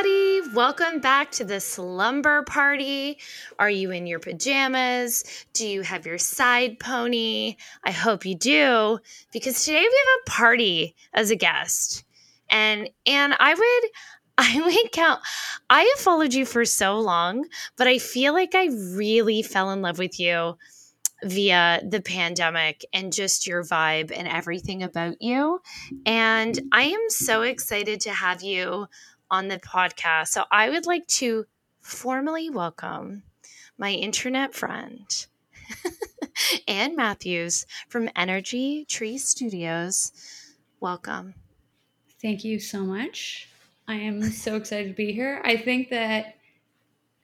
everybody. 0.00 0.54
Welcome 0.54 1.00
back 1.00 1.30
to 1.32 1.44
the 1.44 1.60
slumber 1.60 2.42
party. 2.44 3.18
Are 3.58 3.68
you 3.68 3.90
in 3.90 4.06
your 4.06 4.18
pajamas? 4.18 5.24
Do 5.52 5.66
you 5.66 5.82
have 5.82 6.06
your 6.06 6.16
side 6.16 6.78
pony? 6.78 7.56
I 7.84 7.90
hope 7.90 8.24
you 8.24 8.34
do, 8.34 8.98
because 9.30 9.62
today 9.62 9.80
we 9.80 9.84
have 9.84 10.20
a 10.26 10.30
party 10.30 10.94
as 11.12 11.30
a 11.30 11.36
guest. 11.36 12.04
And 12.48 12.88
and 13.04 13.34
I 13.38 13.52
would 13.52 13.90
I 14.38 14.62
would 14.64 14.92
count 14.92 15.20
I 15.68 15.82
have 15.82 16.02
followed 16.02 16.32
you 16.32 16.46
for 16.46 16.64
so 16.64 16.98
long, 16.98 17.46
but 17.76 17.86
I 17.86 17.98
feel 17.98 18.32
like 18.32 18.54
I 18.54 18.68
really 18.94 19.42
fell 19.42 19.70
in 19.70 19.82
love 19.82 19.98
with 19.98 20.18
you 20.18 20.56
via 21.22 21.82
the 21.86 22.00
pandemic 22.00 22.84
and 22.94 23.12
just 23.12 23.46
your 23.46 23.62
vibe 23.62 24.12
and 24.16 24.26
everything 24.26 24.82
about 24.82 25.20
you. 25.20 25.60
And 26.06 26.58
I 26.72 26.84
am 26.84 27.10
so 27.10 27.42
excited 27.42 28.00
to 28.02 28.10
have 28.10 28.42
you 28.42 28.86
on 29.30 29.48
the 29.48 29.58
podcast. 29.58 30.28
So 30.28 30.44
I 30.50 30.70
would 30.70 30.86
like 30.86 31.06
to 31.08 31.46
formally 31.80 32.50
welcome 32.50 33.22
my 33.78 33.92
internet 33.92 34.54
friend, 34.54 35.26
Anne 36.68 36.96
Matthews 36.96 37.66
from 37.88 38.10
Energy 38.14 38.84
Tree 38.86 39.18
Studios. 39.18 40.12
Welcome. 40.80 41.34
Thank 42.20 42.44
you 42.44 42.58
so 42.58 42.80
much. 42.80 43.48
I 43.88 43.94
am 43.94 44.22
so 44.22 44.56
excited 44.56 44.88
to 44.88 44.94
be 44.94 45.12
here. 45.12 45.40
I 45.44 45.56
think 45.56 45.88
that 45.90 46.36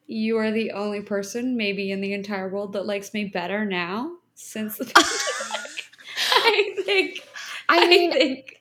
you 0.07 0.38
are 0.38 0.51
the 0.51 0.73
only 0.73 1.02
person, 1.02 1.57
maybe 1.57 1.91
in 1.91 2.01
the 2.01 2.12
entire 2.12 2.48
world, 2.48 2.73
that 2.73 2.87
likes 2.87 3.12
me 3.12 3.27
better 3.27 3.65
now 3.65 4.16
since 4.34 4.79
the 4.79 4.84
pandemic. 4.95 5.85
I 6.32 6.74
think. 6.85 7.29
I, 7.68 7.87
mean, 7.87 8.10
I 8.10 8.15
think 8.15 8.55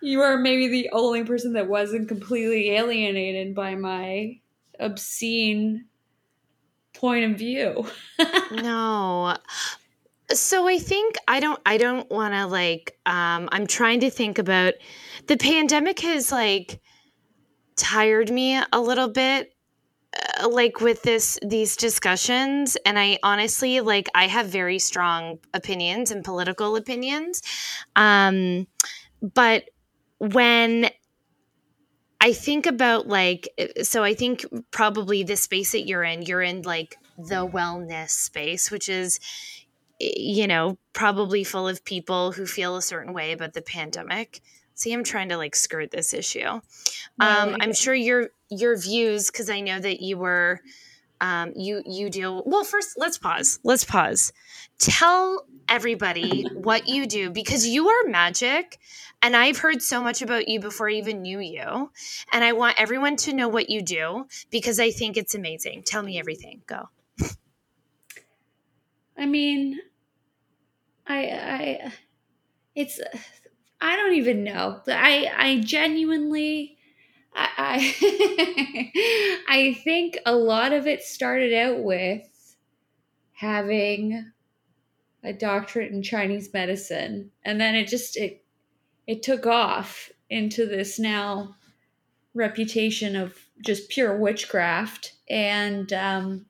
you 0.00 0.20
are 0.20 0.36
maybe 0.36 0.68
the 0.68 0.90
only 0.92 1.24
person 1.24 1.54
that 1.54 1.68
wasn't 1.68 2.08
completely 2.08 2.70
alienated 2.70 3.54
by 3.54 3.74
my 3.74 4.38
obscene 4.78 5.86
point 6.94 7.30
of 7.30 7.38
view. 7.38 7.86
no. 8.52 9.36
So 10.30 10.68
I 10.68 10.78
think 10.78 11.16
I 11.26 11.40
don't 11.40 11.60
I 11.64 11.78
don't 11.78 12.08
want 12.10 12.34
to 12.34 12.46
like 12.46 12.98
um 13.06 13.48
I'm 13.50 13.66
trying 13.66 14.00
to 14.00 14.10
think 14.10 14.38
about 14.38 14.74
the 15.26 15.36
pandemic 15.36 16.00
has 16.00 16.30
like 16.30 16.80
tired 17.76 18.30
me 18.30 18.60
a 18.72 18.80
little 18.80 19.08
bit 19.08 19.54
uh, 20.40 20.48
like 20.48 20.80
with 20.80 21.02
this 21.02 21.38
these 21.46 21.76
discussions 21.76 22.76
and 22.84 22.98
i 22.98 23.18
honestly 23.22 23.80
like 23.80 24.08
i 24.16 24.26
have 24.26 24.46
very 24.46 24.78
strong 24.78 25.38
opinions 25.54 26.10
and 26.10 26.24
political 26.24 26.74
opinions 26.74 27.40
um 27.94 28.66
but 29.22 29.64
when 30.18 30.90
I 32.20 32.32
think 32.32 32.66
about 32.66 33.06
like, 33.06 33.48
so 33.82 34.02
I 34.02 34.14
think 34.14 34.44
probably 34.70 35.22
the 35.22 35.36
space 35.36 35.72
that 35.72 35.86
you're 35.86 36.04
in, 36.04 36.22
you're 36.22 36.42
in 36.42 36.62
like 36.62 36.96
the 37.16 37.46
wellness 37.46 38.10
space, 38.10 38.70
which 38.70 38.88
is, 38.88 39.20
you 40.00 40.46
know, 40.46 40.78
probably 40.92 41.44
full 41.44 41.66
of 41.68 41.84
people 41.84 42.32
who 42.32 42.46
feel 42.46 42.76
a 42.76 42.82
certain 42.82 43.12
way 43.12 43.32
about 43.32 43.54
the 43.54 43.62
pandemic. 43.62 44.40
See, 44.74 44.92
I'm 44.92 45.02
trying 45.02 45.28
to 45.30 45.36
like 45.36 45.56
skirt 45.56 45.90
this 45.90 46.14
issue. 46.14 46.46
Um, 47.20 47.56
I'm 47.60 47.72
sure 47.72 47.94
your 47.94 48.28
your 48.48 48.76
views, 48.78 49.28
because 49.28 49.50
I 49.50 49.60
know 49.60 49.80
that 49.80 50.00
you 50.00 50.16
were, 50.16 50.60
um, 51.20 51.52
you 51.56 51.82
you 51.84 52.10
deal. 52.10 52.44
Well, 52.46 52.62
first, 52.62 52.94
let's 52.96 53.18
pause. 53.18 53.58
Let's 53.64 53.84
pause. 53.84 54.32
Tell 54.78 55.44
everybody 55.68 56.44
what 56.54 56.86
you 56.86 57.06
do 57.06 57.28
because 57.30 57.66
you 57.66 57.88
are 57.88 58.08
magic 58.08 58.78
and 59.22 59.36
I've 59.36 59.58
heard 59.58 59.82
so 59.82 60.02
much 60.02 60.22
about 60.22 60.48
you 60.48 60.60
before 60.60 60.88
I 60.88 60.94
even 60.94 61.22
knew 61.22 61.40
you. 61.40 61.90
And 62.32 62.44
I 62.44 62.52
want 62.52 62.80
everyone 62.80 63.16
to 63.16 63.32
know 63.32 63.48
what 63.48 63.68
you 63.68 63.82
do 63.82 64.26
because 64.50 64.78
I 64.78 64.90
think 64.90 65.16
it's 65.16 65.34
amazing. 65.34 65.82
Tell 65.84 66.02
me 66.02 66.18
everything. 66.18 66.62
Go. 66.66 66.88
I 69.16 69.26
mean, 69.26 69.80
I, 71.06 71.24
I, 71.24 71.92
it's, 72.76 73.00
I 73.80 73.96
don't 73.96 74.14
even 74.14 74.44
know. 74.44 74.80
I, 74.86 75.30
I 75.36 75.60
genuinely, 75.60 76.78
I, 77.34 77.48
I, 77.58 79.42
I 79.48 79.74
think 79.82 80.18
a 80.24 80.34
lot 80.34 80.72
of 80.72 80.86
it 80.86 81.02
started 81.02 81.52
out 81.52 81.82
with 81.82 82.56
having 83.32 84.32
a 85.24 85.32
doctorate 85.32 85.90
in 85.90 86.02
Chinese 86.02 86.52
medicine, 86.52 87.30
and 87.44 87.60
then 87.60 87.74
it 87.74 87.88
just 87.88 88.16
it 88.16 88.44
it 89.08 89.22
took 89.22 89.46
off 89.46 90.10
into 90.30 90.66
this 90.66 90.98
now 90.98 91.56
reputation 92.34 93.16
of 93.16 93.34
just 93.64 93.88
pure 93.88 94.16
witchcraft. 94.16 95.14
And 95.28 95.90
um, 95.94 96.46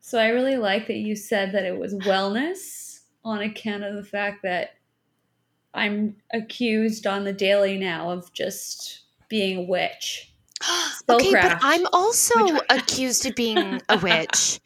so 0.00 0.18
I 0.18 0.28
really 0.28 0.56
like 0.56 0.86
that 0.86 0.96
you 0.96 1.16
said 1.16 1.52
that 1.52 1.64
it 1.64 1.76
was 1.76 1.92
wellness 1.94 3.00
on 3.24 3.42
account 3.42 3.82
of 3.82 3.96
the 3.96 4.04
fact 4.04 4.44
that 4.44 4.76
I'm 5.74 6.16
accused 6.32 7.06
on 7.06 7.24
the 7.24 7.32
daily 7.32 7.76
now 7.76 8.10
of 8.10 8.32
just 8.32 9.00
being 9.28 9.58
a 9.58 9.62
witch. 9.62 10.32
okay, 11.08 11.32
but 11.32 11.58
I'm 11.60 11.86
also 11.92 12.60
accused 12.70 13.26
of 13.26 13.34
being 13.34 13.80
a 13.88 13.98
witch 13.98 14.60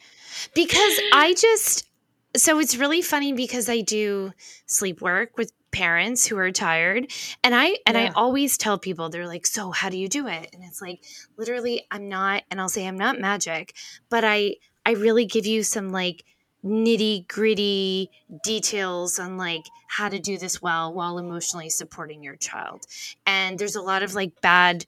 because 0.54 1.00
I 1.12 1.34
just 1.38 1.88
so 2.36 2.58
it's 2.58 2.76
really 2.76 3.00
funny 3.00 3.32
because 3.32 3.68
I 3.68 3.80
do 3.80 4.32
sleep 4.66 5.00
work 5.00 5.38
with 5.38 5.52
parents 5.74 6.26
who 6.26 6.38
are 6.38 6.52
tired 6.52 7.10
and 7.42 7.54
i 7.54 7.76
and 7.86 7.96
yeah. 7.96 8.04
i 8.04 8.12
always 8.14 8.56
tell 8.56 8.78
people 8.78 9.08
they're 9.08 9.26
like 9.26 9.44
so 9.44 9.72
how 9.72 9.88
do 9.88 9.98
you 9.98 10.08
do 10.08 10.28
it? 10.28 10.48
And 10.52 10.62
it's 10.62 10.80
like 10.80 11.04
literally 11.36 11.84
i'm 11.90 12.08
not 12.08 12.44
and 12.50 12.60
i'll 12.60 12.68
say 12.68 12.86
i'm 12.86 12.96
not 12.98 13.20
magic 13.20 13.74
but 14.08 14.24
i 14.24 14.54
i 14.86 14.92
really 14.92 15.26
give 15.26 15.46
you 15.46 15.62
some 15.62 15.90
like 15.90 16.24
nitty 16.64 17.28
gritty 17.28 18.10
details 18.42 19.18
on 19.18 19.36
like 19.36 19.64
how 19.88 20.08
to 20.08 20.18
do 20.18 20.38
this 20.38 20.62
well 20.62 20.92
while 20.92 21.18
emotionally 21.18 21.68
supporting 21.68 22.22
your 22.22 22.36
child. 22.36 22.86
And 23.26 23.58
there's 23.58 23.76
a 23.76 23.82
lot 23.82 24.02
of 24.02 24.14
like 24.14 24.40
bad 24.40 24.86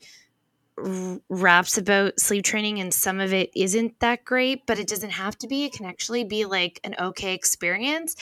raps 1.31 1.79
about 1.79 2.21
sleep 2.21 2.45
training 2.45 2.81
and 2.81 2.93
some 2.93 3.19
of 3.19 3.33
it 3.33 3.51
isn't 3.57 3.99
that 4.01 4.27
great 4.27 4.67
but 4.67 4.79
it 4.79 4.87
doesn't 4.87 5.11
have 5.11 5.37
to 5.39 5.47
be. 5.47 5.65
It 5.65 5.73
can 5.73 5.87
actually 5.87 6.25
be 6.25 6.45
like 6.45 6.81
an 6.85 6.95
okay 6.99 7.35
experience 7.35 8.17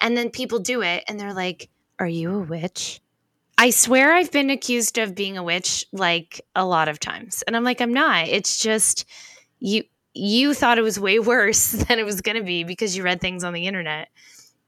and 0.00 0.16
then 0.16 0.30
people 0.30 0.58
do 0.58 0.82
it 0.82 1.04
and 1.08 1.18
they're 1.18 1.34
like 1.34 1.68
are 1.98 2.08
you 2.08 2.34
a 2.34 2.38
witch? 2.40 3.00
I 3.58 3.70
swear 3.70 4.12
i've 4.12 4.30
been 4.30 4.50
accused 4.50 4.98
of 4.98 5.14
being 5.14 5.38
a 5.38 5.42
witch 5.42 5.86
like 5.92 6.40
a 6.54 6.64
lot 6.64 6.88
of 6.88 7.00
times. 7.00 7.42
And 7.46 7.56
i'm 7.56 7.64
like 7.64 7.80
i'm 7.80 7.94
not. 7.94 8.28
It's 8.28 8.58
just 8.58 9.04
you 9.60 9.84
you 10.14 10.54
thought 10.54 10.78
it 10.78 10.82
was 10.82 11.00
way 11.00 11.18
worse 11.32 11.72
than 11.72 11.98
it 11.98 12.04
was 12.04 12.20
going 12.20 12.36
to 12.36 12.44
be 12.44 12.64
because 12.64 12.96
you 12.96 13.02
read 13.02 13.20
things 13.20 13.44
on 13.44 13.52
the 13.52 13.66
internet 13.66 14.08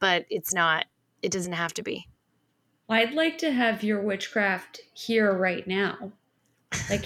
but 0.01 0.27
it's 0.31 0.55
not. 0.55 0.87
It 1.23 1.33
doesn't 1.33 1.53
have 1.53 1.75
to 1.75 1.83
be. 1.83 2.07
I'd 2.89 3.13
like 3.13 3.39
to 3.39 3.53
have 3.53 3.83
your 3.83 4.01
witchcraft 4.01 4.81
here 4.95 5.33
right 5.33 5.67
now. 5.67 6.13
Like 6.89 7.05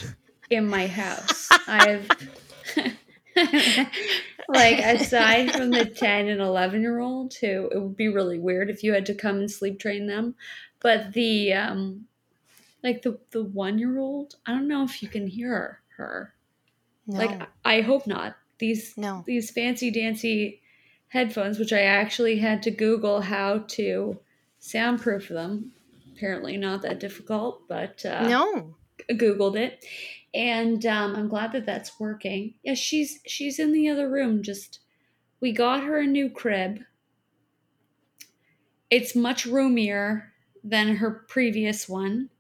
in 0.51 0.69
my 0.69 0.87
house. 0.87 1.49
I've 1.67 2.09
like 4.49 4.79
aside 4.79 5.53
from 5.53 5.71
the 5.71 5.85
10 5.97 6.29
and 6.29 6.41
11 6.41 6.83
year 6.83 7.01
old 7.01 7.35
who 7.35 7.69
it 7.73 7.81
would 7.81 7.97
be 7.97 8.09
really 8.09 8.39
weird 8.39 8.71
if 8.71 8.83
you 8.83 8.93
had 8.93 9.07
to 9.07 9.15
come 9.15 9.37
and 9.37 9.51
sleep 9.51 9.79
train 9.79 10.07
them. 10.07 10.35
But 10.81 11.13
the 11.13 11.53
um 11.53 12.07
like 12.83 13.03
the 13.03 13.19
the 13.31 13.45
one 13.45 13.79
year 13.79 13.99
old 13.99 14.35
i 14.47 14.51
don't 14.51 14.69
know 14.69 14.83
if 14.83 15.03
you 15.03 15.09
can 15.09 15.27
hear 15.27 15.81
her. 15.97 16.35
No. 17.07 17.19
like 17.19 17.49
i 17.65 17.81
hope 17.81 18.07
not. 18.07 18.37
These 18.59 18.97
no. 18.97 19.25
these 19.27 19.51
fancy 19.51 19.91
dancy 19.91 20.61
headphones 21.09 21.59
which 21.59 21.73
i 21.73 21.83
actually 21.83 22.39
had 22.39 22.63
to 22.65 22.71
google 22.71 23.21
how 23.21 23.65
to 23.69 24.19
soundproof 24.59 25.29
them. 25.29 25.73
Apparently 26.15 26.57
not 26.57 26.83
that 26.83 27.01
difficult 27.01 27.63
but 27.69 28.05
uh 28.05 28.29
no. 28.29 28.75
Googled 29.11 29.57
it 29.57 29.85
and 30.35 30.85
um, 30.87 31.15
I'm 31.15 31.29
glad 31.29 31.53
that 31.53 31.67
that's 31.67 32.01
working. 32.01 32.55
Yeah, 32.63 32.75
she's 32.75 33.21
she's 33.27 33.59
in 33.59 33.73
the 33.73 33.89
other 33.89 34.09
room. 34.09 34.43
Just 34.43 34.81
we 35.41 35.53
got 35.53 35.85
her 35.85 36.01
a 36.01 36.07
new 36.07 36.31
crib. 36.31 36.81
It's 38.91 39.15
much 39.15 39.47
roomier 39.47 40.33
than 40.63 40.97
her 40.97 41.25
previous 41.29 41.89
one. 41.89 42.31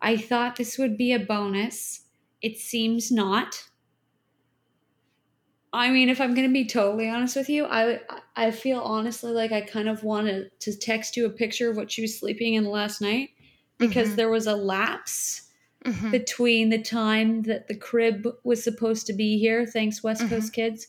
I 0.00 0.16
thought 0.16 0.56
this 0.56 0.78
would 0.78 0.96
be 0.96 1.12
a 1.12 1.18
bonus. 1.18 2.02
It 2.40 2.58
seems 2.58 3.10
not. 3.10 3.64
I 5.72 5.90
mean, 5.90 6.08
if 6.08 6.20
I'm 6.20 6.34
going 6.34 6.48
to 6.48 6.52
be 6.52 6.64
totally 6.64 7.10
honest 7.10 7.36
with 7.36 7.50
you, 7.50 7.66
I 7.66 8.00
I 8.36 8.50
feel 8.52 8.80
honestly 8.80 9.32
like 9.32 9.52
I 9.52 9.60
kind 9.60 9.88
of 9.88 10.02
wanted 10.02 10.50
to 10.60 10.76
text 10.78 11.16
you 11.16 11.26
a 11.26 11.30
picture 11.30 11.70
of 11.70 11.76
what 11.76 11.90
she 11.92 12.02
was 12.02 12.18
sleeping 12.18 12.54
in 12.54 12.64
last 12.64 13.02
night 13.02 13.30
because 13.76 14.08
mm-hmm. 14.08 14.16
there 14.16 14.30
was 14.30 14.46
a 14.46 14.56
lapse 14.56 15.47
mm-hmm. 15.88 16.10
between 16.10 16.70
the 16.70 16.80
time 16.80 17.42
that 17.42 17.68
the 17.68 17.74
crib 17.74 18.26
was 18.44 18.62
supposed 18.62 19.06
to 19.06 19.12
be 19.12 19.38
here, 19.38 19.66
thanks 19.66 20.02
West 20.02 20.22
mm-hmm. 20.22 20.34
Coast 20.34 20.52
kids, 20.52 20.86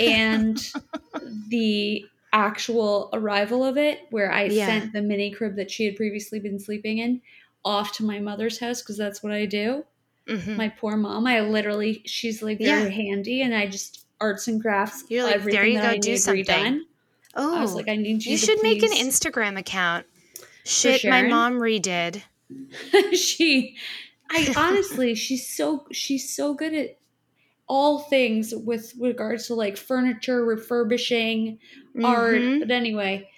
and 0.00 0.72
the 1.48 2.04
actual 2.32 3.08
arrival 3.12 3.64
of 3.64 3.76
it, 3.76 4.00
where 4.10 4.30
I 4.30 4.44
yeah. 4.44 4.66
sent 4.66 4.92
the 4.92 5.02
mini 5.02 5.30
crib 5.30 5.56
that 5.56 5.70
she 5.70 5.84
had 5.86 5.96
previously 5.96 6.38
been 6.40 6.58
sleeping 6.58 6.98
in 6.98 7.20
off 7.64 7.92
to 7.92 8.04
my 8.04 8.18
mother's 8.18 8.58
house 8.58 8.82
because 8.82 8.96
that's 8.96 9.22
what 9.22 9.32
I 9.32 9.46
do. 9.46 9.84
Mhm. 10.28 10.56
My 10.56 10.68
poor 10.68 10.96
mom. 10.96 11.26
I 11.26 11.40
literally, 11.40 12.02
she's 12.04 12.42
like 12.42 12.58
very 12.58 12.84
Yeah. 12.84 12.88
handy, 12.88 13.42
and 13.42 13.54
I 13.54 13.66
just 13.66 14.06
arts 14.20 14.48
and 14.48 14.60
crafts. 14.60 15.04
You're 15.08 15.24
like, 15.24 15.36
everything 15.36 15.60
"There 15.60 15.68
you 15.68 15.80
go, 15.80 15.88
I 15.88 15.98
do 15.98 16.16
something." 16.16 16.44
redone. 16.44 16.80
Oh, 17.34 17.58
I 17.58 17.60
was 17.60 17.74
like, 17.74 17.88
I 17.88 17.96
need 17.96 18.24
you. 18.24 18.32
you 18.32 18.38
should 18.38 18.62
make 18.62 18.82
an 18.82 18.92
Instagram 18.92 19.58
account. 19.58 20.06
Shit, 20.64 21.04
my 21.04 21.22
mom 21.22 21.54
redid. 21.60 22.22
she 23.12 23.76
I 24.30 24.52
honestly 24.56 25.14
she's 25.14 25.48
so 25.48 25.86
she's 25.92 26.34
so 26.34 26.54
good 26.54 26.74
at 26.74 26.98
all 27.68 27.98
things 28.00 28.54
with 28.54 28.92
regards 29.00 29.46
to 29.48 29.54
like 29.54 29.76
furniture 29.76 30.44
refurbishing 30.44 31.58
art 32.04 32.36
Mhm. 32.40 32.60
but 32.60 32.70
anyway 32.70 33.28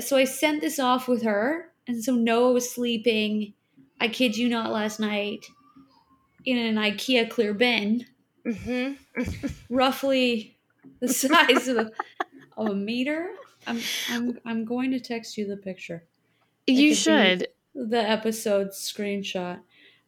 so 0.00 0.16
I 0.16 0.24
sent 0.24 0.60
this 0.60 0.78
off 0.78 1.08
with 1.08 1.22
her 1.22 1.72
and 1.86 2.02
so 2.04 2.14
Noah 2.14 2.52
was 2.52 2.70
sleeping 2.70 3.54
I 4.00 4.08
kid 4.08 4.36
you 4.36 4.48
not 4.48 4.70
last 4.72 5.00
night 5.00 5.46
in 6.44 6.56
an 6.58 6.76
IKEA 6.76 7.28
clear 7.30 7.54
bin 7.54 8.06
Mhm. 8.46 8.96
roughly 9.70 10.56
the 11.00 11.08
size 11.08 11.68
of 11.68 11.76
a, 11.78 11.90
of 12.56 12.68
a 12.68 12.74
meter 12.74 13.30
I'm, 13.66 13.80
I'm 14.10 14.38
I'm 14.44 14.64
going 14.64 14.90
to 14.92 15.00
text 15.00 15.36
you 15.36 15.46
the 15.46 15.56
picture 15.56 16.04
You 16.66 16.94
should. 16.94 17.48
the 17.74 17.98
episode 18.00 18.68
screenshot. 18.70 19.60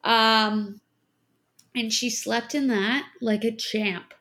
Um, 0.04 0.80
and 1.74 1.92
she 1.92 2.10
slept 2.10 2.54
in 2.54 2.68
that 2.68 3.06
like 3.20 3.44
a 3.44 3.54
champ. 3.54 4.14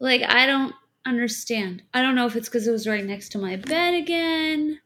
Like, 0.00 0.22
I 0.22 0.46
don't 0.46 0.74
understand. 1.06 1.82
I 1.92 2.02
don't 2.02 2.14
know 2.14 2.26
if 2.26 2.36
it's 2.36 2.48
because 2.48 2.66
it 2.66 2.72
was 2.72 2.86
right 2.86 3.04
next 3.04 3.30
to 3.30 3.38
my 3.38 3.56
bed 3.56 3.94
again, 3.94 4.80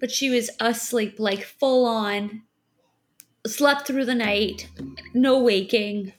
but 0.00 0.10
she 0.10 0.30
was 0.30 0.50
asleep, 0.58 1.16
like 1.18 1.44
full 1.44 1.86
on. 1.86 2.42
Slept 3.46 3.86
through 3.86 4.04
the 4.04 4.14
night, 4.14 4.68
no 5.14 5.38
waking. 5.38 6.12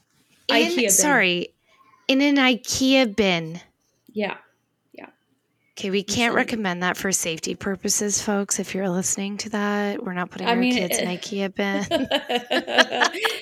In, 0.48 0.56
IKEA 0.56 0.75
bin. 0.75 0.89
sorry, 0.89 1.54
in 2.07 2.22
an 2.22 2.38
IKEA 2.38 3.16
bin. 3.16 3.62
Yeah. 4.12 4.38
Okay, 5.77 5.89
we 5.89 6.03
can't 6.03 6.35
recommend 6.35 6.83
that 6.83 6.97
for 6.97 7.12
safety 7.12 7.56
purposes, 7.56 8.21
folks. 8.21 8.59
If 8.59 8.75
you're 8.75 8.89
listening 8.89 9.38
to 9.38 9.50
that, 9.51 10.03
we're 10.03 10.13
not 10.13 10.29
putting 10.29 10.47
I 10.47 10.51
our 10.51 10.56
mean, 10.57 10.73
kids 10.73 10.97
eh. 10.97 11.01
in 11.09 11.18
IKEA 11.18 11.56
bin. 11.56 11.85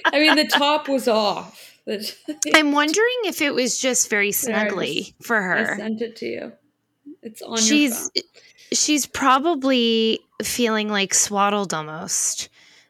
I 0.06 0.20
mean, 0.20 0.36
the 0.36 0.48
top 0.48 0.88
was 0.88 1.08
off. 1.08 1.66
I'm 2.54 2.72
wondering 2.72 3.16
if 3.26 3.42
it 3.42 3.54
was 3.54 3.80
just 3.80 4.10
very 4.12 4.30
snuggly 4.30 5.14
for 5.24 5.38
I 5.38 5.64
her. 5.64 5.76
sent 5.78 6.02
it 6.02 6.16
to 6.18 6.26
you. 6.28 6.52
It's 7.24 7.42
on 7.42 7.50
your 7.52 7.58
She's 7.58 7.98
phone. 7.98 8.24
she's 8.74 9.06
probably 9.08 10.20
feeling 10.44 10.88
like 10.90 11.16
swaddled 11.16 11.74
almost, 11.74 12.50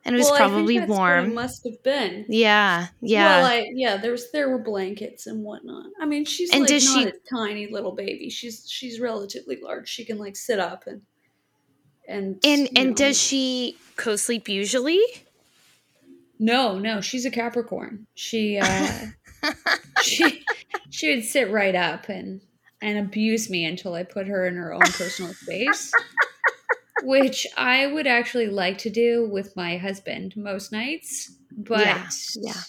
and 0.09 0.15
it 0.15 0.19
was 0.19 0.27
Well, 0.29 0.37
probably 0.37 0.77
that's 0.79 0.89
what 0.89 0.95
it 0.95 0.99
warm. 0.99 1.33
must 1.33 1.63
have 1.65 1.81
been. 1.83 2.25
Yeah, 2.29 2.87
yeah. 3.01 3.37
Well, 3.41 3.45
I, 3.45 3.69
yeah, 3.73 3.97
there 3.97 4.11
was 4.11 4.31
there 4.31 4.49
were 4.49 4.59
blankets 4.59 5.27
and 5.27 5.43
whatnot. 5.43 5.85
I 6.01 6.05
mean, 6.05 6.25
she's 6.25 6.51
And 6.51 6.61
like 6.61 6.69
does 6.69 6.85
not 6.93 7.03
she- 7.03 7.09
a 7.09 7.13
tiny 7.29 7.67
little 7.71 7.91
baby. 7.93 8.29
She's 8.29 8.69
she's 8.69 8.99
relatively 8.99 9.57
large. 9.61 9.87
She 9.87 10.03
can 10.05 10.17
like 10.17 10.35
sit 10.35 10.59
up 10.59 10.85
and 10.87 11.01
and 12.07 12.39
and 12.43 12.69
and 12.75 12.89
know. 12.89 12.95
does 12.95 13.21
she 13.21 13.77
co-sleep 13.95 14.49
usually? 14.49 15.01
no 16.41 16.79
no 16.79 17.01
she's 17.01 17.25
a 17.25 17.29
Capricorn. 17.31 18.07
She 18.15 18.57
uh 18.59 19.05
she 20.01 20.43
she 20.89 21.13
would 21.13 21.23
sit 21.25 21.51
right 21.51 21.75
up 21.75 22.09
and 22.09 22.41
and 22.81 22.97
abuse 22.97 23.49
me 23.49 23.65
until 23.65 23.93
I 23.93 24.03
put 24.03 24.25
her 24.27 24.47
in 24.47 24.55
her 24.55 24.73
own 24.73 24.79
personal 24.81 25.33
space. 25.33 25.91
Which 27.03 27.47
I 27.57 27.87
would 27.87 28.07
actually 28.07 28.47
like 28.47 28.77
to 28.79 28.89
do 28.89 29.27
with 29.29 29.55
my 29.55 29.77
husband 29.77 30.35
most 30.35 30.71
nights, 30.71 31.31
but 31.55 31.85
Yeah, 31.85 32.09
yeah. 32.35 32.61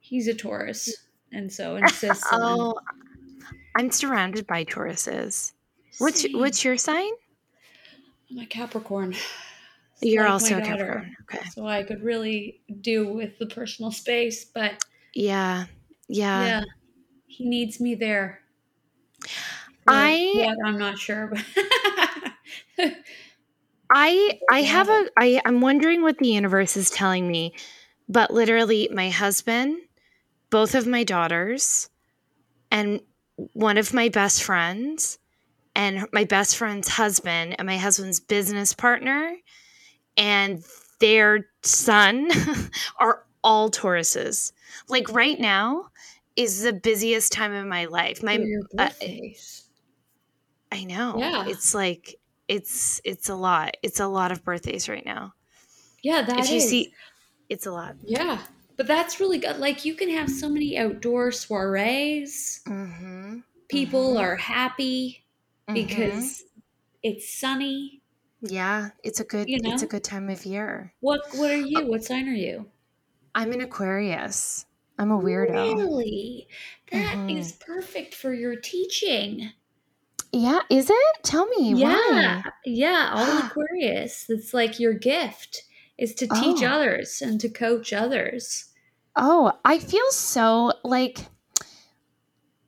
he's 0.00 0.28
a 0.28 0.34
Taurus 0.34 0.88
mm. 0.88 1.38
and 1.38 1.52
so 1.52 1.76
insists 1.82 2.24
on 2.32 2.40
Oh, 2.42 2.74
I'm 3.76 3.90
surrounded 3.90 4.46
by 4.46 4.64
Tauruses. 4.64 5.52
What's 5.98 6.22
Same. 6.22 6.38
what's 6.38 6.64
your 6.64 6.76
sign? 6.76 7.10
I'm 8.30 8.38
a 8.38 8.46
Capricorn. 8.46 9.14
You're 10.02 10.24
Like 10.24 10.32
also 10.32 10.58
a. 10.58 10.60
Capricorn. 10.62 11.16
Okay. 11.22 11.44
So 11.50 11.66
I 11.66 11.82
could 11.82 12.02
really 12.02 12.60
do 12.80 13.12
with 13.12 13.38
the 13.38 13.46
personal 13.46 13.90
space, 13.92 14.44
but 14.44 14.84
Yeah. 15.14 15.66
Yeah. 16.08 16.46
yeah, 16.46 16.62
he 17.26 17.48
needs 17.48 17.80
me 17.80 17.94
there. 17.94 18.40
I- 19.86 20.32
what, 20.34 20.68
I'm 20.68 20.78
not 20.78 20.98
sure, 20.98 21.32
but 22.76 22.92
I 23.90 24.38
I 24.50 24.62
have 24.62 24.88
a 24.88 25.06
I 25.16 25.40
I'm 25.44 25.60
wondering 25.60 26.02
what 26.02 26.18
the 26.18 26.28
universe 26.28 26.76
is 26.76 26.90
telling 26.90 27.26
me, 27.26 27.54
but 28.08 28.32
literally 28.32 28.88
my 28.92 29.10
husband, 29.10 29.78
both 30.50 30.74
of 30.74 30.86
my 30.86 31.04
daughters, 31.04 31.88
and 32.70 33.00
one 33.52 33.78
of 33.78 33.94
my 33.94 34.08
best 34.08 34.42
friends, 34.42 35.18
and 35.74 36.06
my 36.12 36.24
best 36.24 36.56
friend's 36.56 36.88
husband, 36.88 37.56
and 37.58 37.66
my 37.66 37.76
husband's 37.76 38.20
business 38.20 38.72
partner, 38.72 39.36
and 40.16 40.64
their 41.00 41.46
son 41.62 42.30
are 42.98 43.24
all 43.44 43.70
Tauruses. 43.70 44.52
Like 44.88 45.12
right 45.12 45.38
now 45.38 45.86
is 46.34 46.62
the 46.62 46.72
busiest 46.72 47.32
time 47.32 47.52
of 47.52 47.66
my 47.66 47.86
life. 47.86 48.22
My 48.22 48.38
uh. 48.78 48.90
I 50.72 50.84
know. 50.84 51.16
Yeah. 51.18 51.46
It's 51.46 51.74
like 51.74 52.16
it's 52.48 53.00
it's 53.04 53.28
a 53.28 53.34
lot. 53.34 53.76
It's 53.82 54.00
a 54.00 54.06
lot 54.06 54.32
of 54.32 54.44
birthdays 54.44 54.88
right 54.88 55.04
now. 55.04 55.34
yeah, 56.02 56.22
that 56.22 56.38
if 56.40 56.50
you 56.50 56.56
is. 56.56 56.68
see 56.68 56.92
it's 57.48 57.66
a 57.66 57.72
lot. 57.72 57.96
yeah, 58.04 58.42
but 58.76 58.86
that's 58.86 59.20
really 59.20 59.38
good. 59.38 59.58
Like 59.58 59.84
you 59.84 59.94
can 59.94 60.10
have 60.10 60.30
so 60.30 60.48
many 60.48 60.78
outdoor 60.78 61.30
soirees. 61.32 62.62
Mm-hmm. 62.66 63.40
People 63.68 64.14
Mhm. 64.14 64.20
are 64.20 64.36
happy 64.36 65.24
because 65.72 66.44
it's 67.02 67.28
sunny. 67.32 68.02
yeah, 68.40 68.90
it's 69.02 69.20
a 69.20 69.24
good 69.24 69.48
You 69.48 69.58
it's 69.64 69.82
a 69.82 69.86
good 69.86 70.04
time 70.04 70.30
of 70.30 70.44
year. 70.46 70.94
What 71.00 71.22
What 71.34 71.50
are 71.50 71.56
you? 71.56 71.86
What 71.86 72.04
sign 72.04 72.28
are 72.28 72.32
you? 72.34 72.70
I'm 73.34 73.52
an 73.52 73.60
Aquarius. 73.60 74.66
I'm 74.98 75.10
a 75.10 75.18
weirdo. 75.18 75.74
Really? 75.76 76.48
That 76.92 77.28
is 77.30 77.52
Mhm. 77.52 77.60
perfect 77.60 78.14
for 78.14 78.32
your 78.32 78.56
teaching. 78.56 79.52
Yeah, 80.32 80.60
is 80.70 80.90
it? 80.90 81.16
Tell 81.22 81.46
me. 81.46 81.74
Yeah. 81.74 82.42
Why? 82.42 82.44
Yeah, 82.64 83.10
all 83.14 83.46
Aquarius. 83.46 84.26
It's 84.28 84.52
like 84.52 84.78
your 84.80 84.92
gift 84.94 85.62
is 85.98 86.14
to 86.16 86.26
teach 86.26 86.62
Oh. 86.62 86.66
others 86.66 87.22
and 87.22 87.40
to 87.40 87.48
coach 87.48 87.92
others. 87.92 88.66
Oh, 89.16 89.52
I 89.64 89.78
feel 89.78 90.10
so 90.10 90.72
like 90.84 91.26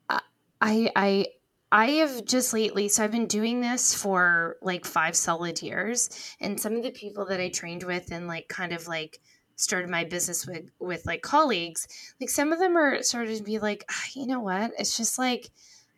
I 0.09 0.19
I 0.61 0.91
I 0.95 1.27
I 1.71 1.85
have 2.01 2.25
just 2.25 2.53
lately 2.53 2.87
so 2.89 3.03
I've 3.03 3.11
been 3.11 3.27
doing 3.27 3.61
this 3.61 3.93
for 3.93 4.57
like 4.61 4.85
5 4.85 5.15
solid 5.15 5.61
years 5.61 6.09
and 6.41 6.59
some 6.59 6.75
of 6.75 6.83
the 6.83 6.91
people 6.91 7.25
that 7.27 7.39
I 7.39 7.49
trained 7.49 7.83
with 7.83 8.11
and 8.11 8.27
like 8.27 8.47
kind 8.47 8.73
of 8.73 8.87
like 8.87 9.19
started 9.55 9.89
my 9.89 10.03
business 10.05 10.47
with 10.47 10.71
with 10.79 11.05
like 11.05 11.21
colleagues 11.21 11.87
like 12.19 12.29
some 12.29 12.51
of 12.51 12.59
them 12.59 12.75
are 12.77 13.03
started 13.03 13.37
to 13.37 13.43
be 13.43 13.59
like 13.59 13.83
ah, 13.91 14.03
you 14.15 14.25
know 14.25 14.39
what 14.39 14.71
it's 14.79 14.97
just 14.97 15.19
like 15.19 15.49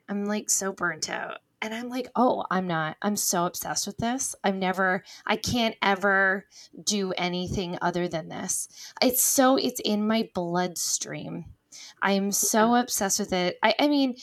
I'm 0.09 0.25
like 0.25 0.49
so 0.49 0.73
burnt 0.73 1.09
out 1.09 1.37
and 1.61 1.73
I'm 1.73 1.89
like 1.89 2.09
oh 2.15 2.45
I'm 2.49 2.67
not. 2.67 2.97
I'm 3.01 3.15
so 3.15 3.45
obsessed 3.45 3.87
with 3.87 3.97
this. 3.97 4.35
I've 4.43 4.55
never 4.55 5.03
I 5.25 5.35
can't 5.35 5.75
ever 5.81 6.45
do 6.83 7.13
anything 7.13 7.77
other 7.81 8.07
than 8.07 8.29
this. 8.29 8.67
It's 9.01 9.21
so 9.23 9.57
it's 9.57 9.81
in 9.83 10.07
my 10.07 10.29
bloodstream. 10.33 11.45
I 12.01 12.13
am 12.13 12.31
so 12.31 12.75
obsessed 12.75 13.19
with 13.19 13.33
it. 13.33 13.57
I 13.63 13.75
i 13.79 13.87
mean 13.87 14.15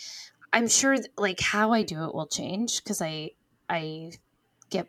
i'm 0.52 0.68
sure 0.68 0.97
like 1.16 1.40
how 1.40 1.73
i 1.73 1.83
do 1.83 2.04
it 2.04 2.14
will 2.14 2.26
change 2.26 2.83
because 2.83 3.02
i 3.02 3.30
i 3.68 4.11
get 4.71 4.88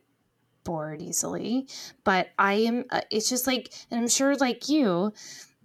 bored 0.64 1.02
easily 1.02 1.68
but 2.04 2.30
i 2.38 2.54
am 2.54 2.86
uh, 2.92 3.02
it's 3.10 3.30
just 3.30 3.48
like 3.48 3.74
and 3.90 4.00
i'm 4.00 4.08
sure 4.08 4.36
like 4.36 4.70
you 4.70 5.12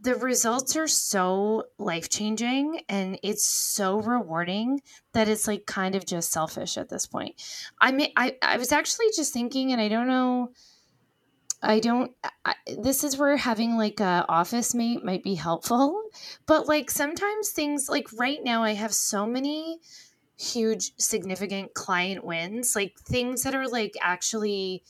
the 0.04 0.14
results 0.16 0.76
are 0.76 0.87
so 0.87 1.64
life 1.78 2.11
changing 2.11 2.82
and 2.90 3.18
it's 3.23 3.44
so 3.44 4.00
rewarding 4.00 4.80
that 5.14 5.28
it's 5.28 5.49
like 5.49 5.64
kind 5.66 5.94
of 5.94 6.04
just 6.04 6.30
selfish 6.30 6.76
at 6.76 6.90
this 6.90 7.06
point 7.06 7.42
i 7.80 7.90
mean 7.90 8.12
i 8.16 8.37
i 8.42 8.56
was 8.58 8.70
actually 8.70 9.06
just 9.16 9.32
thinking 9.32 9.73
and 9.73 9.80
i 9.80 9.88
don't 9.88 10.06
know 10.06 10.50
I 11.66 11.80
don't. 11.80 12.12
I, 12.44 12.54
this 12.76 13.04
is 13.04 13.16
where 13.16 13.38
having 13.38 13.78
like 13.78 13.99
a 13.99 14.26
office 14.28 14.75
mate 14.75 15.02
might 15.02 15.23
be 15.23 15.34
helpful, 15.34 15.99
but 16.44 16.68
like 16.68 16.90
sometimes 16.90 17.50
things 17.50 17.88
like 17.88 18.06
right 18.18 18.44
now 18.44 18.62
I 18.62 18.75
have 18.75 18.92
so 18.92 19.26
many 19.26 19.78
huge 20.38 20.92
significant 20.99 21.73
client 21.73 22.23
wins, 22.23 22.76
like 22.76 22.99
things 23.00 23.44
that 23.44 23.54
are 23.54 23.66
like 23.66 23.94
actually 24.02 24.84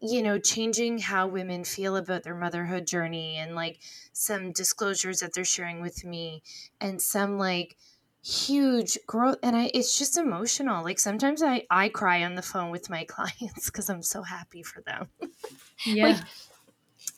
you 0.00 0.22
know 0.22 0.38
changing 0.38 0.98
how 0.98 1.26
women 1.26 1.64
feel 1.64 1.96
about 1.96 2.22
their 2.22 2.34
motherhood 2.34 2.86
journey 2.86 3.36
and 3.36 3.54
like 3.54 3.78
some 4.12 4.52
disclosures 4.52 5.20
that 5.20 5.34
they're 5.34 5.44
sharing 5.44 5.80
with 5.80 6.04
me 6.04 6.42
and 6.80 7.00
some 7.00 7.38
like 7.38 7.76
huge 8.22 8.98
growth 9.06 9.36
and 9.42 9.56
i 9.56 9.70
it's 9.72 9.98
just 9.98 10.18
emotional 10.18 10.84
like 10.84 10.98
sometimes 10.98 11.42
i 11.42 11.64
i 11.70 11.88
cry 11.88 12.22
on 12.22 12.34
the 12.34 12.42
phone 12.42 12.70
with 12.70 12.90
my 12.90 13.04
clients 13.08 13.70
because 13.70 13.88
i'm 13.88 14.02
so 14.02 14.22
happy 14.22 14.62
for 14.62 14.82
them 14.82 15.08
Yeah. 15.86 16.20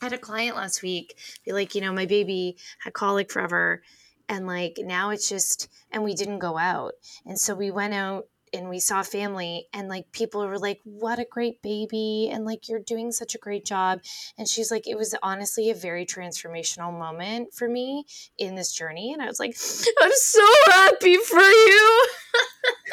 I 0.01 0.05
had 0.05 0.13
a 0.13 0.17
client 0.17 0.55
last 0.55 0.81
week 0.81 1.17
be 1.45 1.51
like, 1.51 1.75
you 1.75 1.81
know, 1.81 1.93
my 1.93 2.05
baby 2.05 2.57
had 2.79 2.93
colic 2.93 3.31
forever. 3.31 3.81
And 4.29 4.47
like 4.47 4.77
now 4.79 5.09
it's 5.11 5.29
just, 5.29 5.69
and 5.91 6.03
we 6.03 6.15
didn't 6.15 6.39
go 6.39 6.57
out. 6.57 6.93
And 7.25 7.39
so 7.39 7.55
we 7.55 7.71
went 7.71 7.93
out 7.93 8.27
and 8.53 8.69
we 8.69 8.79
saw 8.79 9.01
family 9.03 9.67
and 9.73 9.87
like 9.87 10.11
people 10.11 10.45
were 10.45 10.59
like 10.59 10.79
what 10.83 11.19
a 11.19 11.25
great 11.25 11.61
baby 11.61 12.29
and 12.31 12.45
like 12.45 12.69
you're 12.69 12.79
doing 12.79 13.11
such 13.11 13.35
a 13.35 13.37
great 13.37 13.65
job 13.65 13.99
and 14.37 14.47
she's 14.47 14.71
like 14.71 14.87
it 14.87 14.97
was 14.97 15.15
honestly 15.23 15.69
a 15.69 15.75
very 15.75 16.05
transformational 16.05 16.97
moment 16.97 17.53
for 17.53 17.67
me 17.67 18.05
in 18.37 18.55
this 18.55 18.71
journey 18.71 19.11
and 19.13 19.21
i 19.21 19.25
was 19.25 19.39
like 19.39 19.55
i'm 20.01 20.11
so 20.13 20.47
happy 20.67 21.17
for 21.17 21.39
you 21.39 22.05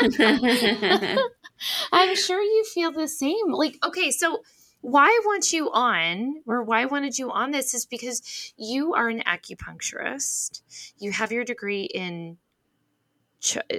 i'm 1.92 2.16
sure 2.16 2.42
you 2.42 2.64
feel 2.64 2.90
the 2.90 3.08
same 3.08 3.52
like 3.52 3.76
okay 3.84 4.10
so 4.10 4.40
why 4.82 5.04
I 5.04 5.20
want 5.26 5.52
you 5.52 5.70
on, 5.72 6.42
or 6.46 6.62
why 6.62 6.80
I 6.80 6.86
wanted 6.86 7.18
you 7.18 7.30
on 7.30 7.50
this, 7.50 7.74
is 7.74 7.84
because 7.84 8.52
you 8.56 8.94
are 8.94 9.08
an 9.08 9.22
acupuncturist. 9.26 10.62
You 10.98 11.12
have 11.12 11.32
your 11.32 11.44
degree 11.44 11.82
in, 11.82 12.38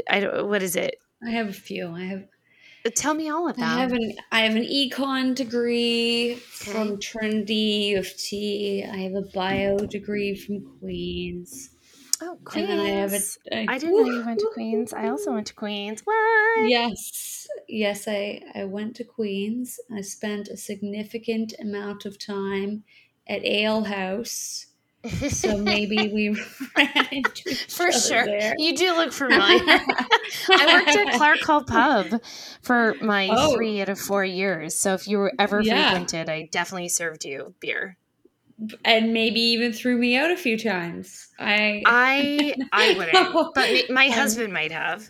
I 0.08 0.20
don't, 0.20 0.48
what 0.48 0.62
is 0.62 0.76
it? 0.76 1.00
I 1.24 1.30
have 1.32 1.50
a 1.50 1.54
few. 1.54 1.90
I 1.90 2.06
have. 2.06 2.24
Uh, 2.86 2.90
tell 2.96 3.14
me 3.14 3.30
all 3.30 3.48
about. 3.48 3.78
I 3.78 3.80
have 3.80 3.94
an 3.94 4.14
I 4.32 4.42
have 4.42 4.56
an 4.56 4.64
econ 4.64 5.36
degree 5.36 6.34
okay. 6.34 6.42
from 6.42 7.00
Trinity 7.00 7.92
U 7.92 8.00
of 8.00 8.18
T. 8.18 8.84
I 8.84 8.98
have 8.98 9.14
a 9.14 9.22
bio 9.34 9.78
degree 9.78 10.36
from 10.36 10.62
Queens. 10.80 11.70
Oh, 12.24 12.38
Queens! 12.44 12.70
And 12.70 12.82
I 12.82 12.88
have 12.90 13.14
a. 13.14 13.20
I, 13.52 13.66
I 13.76 13.78
didn't 13.78 13.98
know 13.98 14.12
you 14.12 14.26
went 14.26 14.40
to 14.40 14.50
Queens. 14.54 14.94
I 14.94 15.10
also 15.10 15.32
went 15.34 15.48
to 15.48 15.54
Queens. 15.54 16.02
What? 16.04 16.70
Yes, 16.70 17.48
yes. 17.68 18.08
I 18.08 18.42
I 18.56 18.66
went 18.66 18.96
to 18.98 19.04
Queens. 19.04 19.80
I 19.96 20.02
spent 20.02 20.48
a 20.48 20.58
significant 20.58 21.54
amount 21.60 22.06
of 22.06 22.18
time 22.18 22.84
at 23.28 23.46
Ale 23.46 23.84
House 23.84 24.68
so 25.30 25.58
maybe 25.58 26.10
we 26.14 26.30
ran 26.78 27.08
into 27.12 27.56
for 27.68 27.92
sure. 27.92 28.26
There. 28.26 28.56
You 28.58 28.76
do 28.76 28.96
look 28.96 29.12
familiar. 29.12 29.64
I 30.50 30.84
worked 30.84 30.96
at 30.96 31.14
Clark 31.14 31.40
Hall 31.40 31.64
Pub 31.64 32.22
for 32.62 32.96
my 33.02 33.30
oh. 33.32 33.56
three 33.56 33.82
out 33.82 33.90
of 33.90 34.00
four 34.00 34.24
years. 34.24 34.76
So 34.76 34.94
if 34.94 35.08
you 35.08 35.18
were 35.18 35.34
ever 35.40 35.62
yeah. 35.62 35.90
frequented, 35.90 36.30
I 36.30 36.50
definitely 36.52 36.90
served 36.90 37.26
you 37.26 37.54
beer. 37.60 37.98
And 38.86 39.12
maybe 39.12 39.40
even 39.40 39.74
threw 39.74 39.98
me 39.98 40.16
out 40.16 40.30
a 40.30 40.38
few 40.38 40.56
times. 40.56 41.30
I 41.40 41.82
I 41.88 42.54
I 42.72 42.94
wouldn't, 42.94 43.56
but 43.56 43.90
my 43.90 44.10
husband 44.10 44.54
might 44.54 44.72
have. 44.72 45.10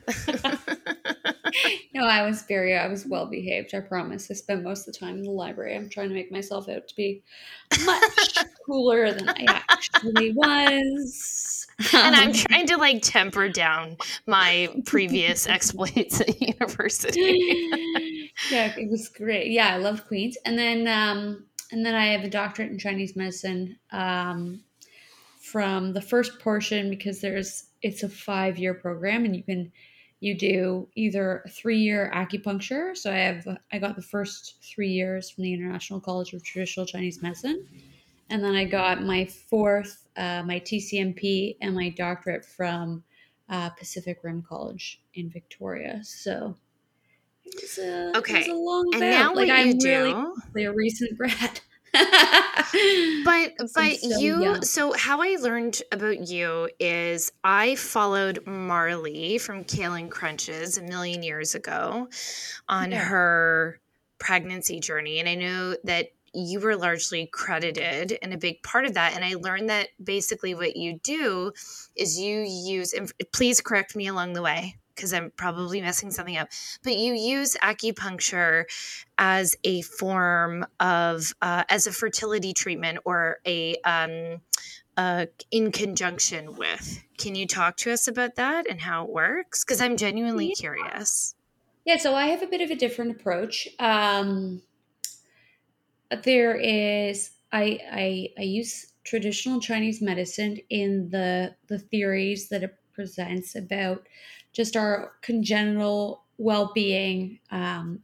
no, 1.93 2.05
I 2.05 2.25
was 2.25 2.43
very, 2.43 2.77
I 2.77 2.87
was 2.87 3.05
well 3.05 3.25
behaved. 3.25 3.73
I 3.73 3.79
promise. 3.79 4.29
I 4.29 4.33
spent 4.33 4.63
most 4.63 4.87
of 4.87 4.93
the 4.93 4.99
time 4.99 5.17
in 5.17 5.23
the 5.23 5.31
library. 5.31 5.75
I'm 5.75 5.89
trying 5.89 6.09
to 6.09 6.15
make 6.15 6.31
myself 6.31 6.69
out 6.69 6.87
to 6.87 6.95
be 6.95 7.23
much 7.85 8.37
cooler 8.65 9.13
than 9.13 9.29
I 9.29 9.63
actually 9.69 10.33
was. 10.33 11.67
and 11.93 12.15
I'm 12.15 12.29
um, 12.29 12.33
trying 12.33 12.67
to 12.67 12.77
like 12.77 13.01
temper 13.01 13.49
down 13.49 13.97
my 14.27 14.69
previous 14.85 15.47
exploits 15.47 16.21
at 16.21 16.41
university. 16.41 17.69
yeah, 18.49 18.73
it 18.77 18.89
was 18.89 19.09
great. 19.09 19.51
Yeah, 19.51 19.73
I 19.73 19.77
love 19.77 20.07
Queens. 20.07 20.37
And 20.45 20.57
then, 20.57 20.87
um, 20.87 21.45
and 21.71 21.85
then 21.85 21.95
I 21.95 22.07
have 22.07 22.23
a 22.23 22.29
doctorate 22.29 22.71
in 22.71 22.77
Chinese 22.77 23.15
medicine 23.15 23.77
um, 23.91 24.63
from 25.39 25.93
the 25.93 26.01
first 26.01 26.39
portion 26.39 26.89
because 26.89 27.21
there's 27.21 27.65
it's 27.81 28.03
a 28.03 28.09
five 28.09 28.57
year 28.57 28.73
program 28.73 29.25
and 29.25 29.35
you 29.35 29.43
can 29.43 29.71
you 30.21 30.37
do 30.37 30.87
either 30.95 31.43
three 31.49 31.79
year 31.79 32.09
acupuncture. 32.13 32.95
So 32.95 33.11
I 33.11 33.17
have 33.17 33.45
I 33.71 33.79
got 33.79 33.95
the 33.95 34.01
first 34.01 34.63
three 34.63 34.89
years 34.89 35.29
from 35.29 35.43
the 35.43 35.53
International 35.53 35.99
College 35.99 36.33
of 36.33 36.43
Traditional 36.43 36.85
Chinese 36.85 37.21
Medicine, 37.21 37.67
and 38.29 38.41
then 38.43 38.55
I 38.55 38.63
got 38.63 39.03
my 39.03 39.25
fourth, 39.25 40.07
uh, 40.15 40.43
my 40.43 40.59
TCMP, 40.59 41.57
and 41.59 41.75
my 41.75 41.89
doctorate 41.89 42.45
from 42.45 43.03
uh, 43.49 43.71
Pacific 43.71 44.19
Rim 44.23 44.43
College 44.47 45.01
in 45.15 45.29
Victoria. 45.29 45.99
So 46.03 46.55
it 47.43 47.55
was 47.59 47.77
a, 47.79 48.17
okay. 48.17 48.45
It 48.45 48.47
was 48.47 48.47
a 48.47 48.53
long 48.53 48.89
and 48.93 49.01
now 49.01 49.33
like 49.33 49.49
I'm 49.49 49.77
do, 49.77 50.35
really 50.53 50.65
a 50.65 50.71
recent 50.71 51.17
grad. 51.17 51.61
but 53.25 53.53
but 53.73 53.97
so 53.97 54.17
you 54.17 54.43
young. 54.43 54.61
so 54.61 54.93
how 54.93 55.21
I 55.21 55.37
learned 55.41 55.81
about 55.91 56.27
you 56.27 56.69
is 56.79 57.31
I 57.43 57.75
followed 57.75 58.47
Marley 58.47 59.37
from 59.37 59.65
Kale 59.65 59.95
and 59.95 60.09
Crunches 60.09 60.77
a 60.77 60.83
million 60.83 61.21
years 61.21 61.53
ago 61.53 62.07
on 62.69 62.91
yeah. 62.91 62.99
her 63.03 63.79
pregnancy 64.19 64.79
journey 64.79 65.19
and 65.19 65.27
I 65.27 65.35
know 65.35 65.75
that 65.83 66.11
you 66.33 66.61
were 66.61 66.77
largely 66.77 67.25
credited 67.25 68.17
and 68.21 68.33
a 68.33 68.37
big 68.37 68.63
part 68.63 68.85
of 68.85 68.93
that 68.93 69.13
and 69.13 69.25
I 69.25 69.33
learned 69.33 69.69
that 69.69 69.89
basically 70.01 70.55
what 70.55 70.77
you 70.77 70.97
do 71.03 71.51
is 71.95 72.17
you 72.17 72.39
use 72.39 72.93
and 72.93 73.11
please 73.33 73.59
correct 73.59 73.97
me 73.97 74.07
along 74.07 74.33
the 74.33 74.41
way 74.41 74.77
because 74.95 75.13
I'm 75.13 75.31
probably 75.35 75.81
messing 75.81 76.11
something 76.11 76.37
up, 76.37 76.49
but 76.83 76.97
you 76.97 77.13
use 77.13 77.55
acupuncture 77.61 78.65
as 79.17 79.55
a 79.63 79.81
form 79.81 80.65
of, 80.79 81.33
uh, 81.41 81.63
as 81.69 81.87
a 81.87 81.91
fertility 81.91 82.53
treatment 82.53 82.99
or 83.05 83.39
a, 83.45 83.75
um, 83.85 84.41
uh, 84.97 85.25
in 85.51 85.71
conjunction 85.71 86.55
with. 86.57 87.03
Can 87.17 87.35
you 87.35 87.47
talk 87.47 87.77
to 87.77 87.91
us 87.91 88.07
about 88.07 88.35
that 88.35 88.69
and 88.69 88.81
how 88.81 89.05
it 89.05 89.09
works? 89.09 89.63
Because 89.63 89.81
I'm 89.81 89.97
genuinely 89.97 90.47
yeah. 90.47 90.55
curious. 90.57 91.35
Yeah, 91.85 91.97
so 91.97 92.13
I 92.13 92.27
have 92.27 92.43
a 92.43 92.47
bit 92.47 92.61
of 92.61 92.69
a 92.69 92.75
different 92.75 93.11
approach. 93.11 93.67
Um, 93.79 94.61
there 96.23 96.55
is, 96.55 97.31
I, 97.51 97.79
I, 97.91 98.29
I 98.37 98.43
use 98.43 98.91
traditional 99.03 99.59
Chinese 99.59 100.01
medicine 100.01 100.59
in 100.69 101.09
the 101.09 101.55
the 101.67 101.79
theories 101.79 102.49
that 102.49 102.63
it 102.63 102.75
presents 102.93 103.55
about 103.55 104.07
just 104.53 104.75
our 104.75 105.13
congenital 105.21 106.23
well 106.37 106.71
being. 106.73 107.39
Um, 107.51 107.99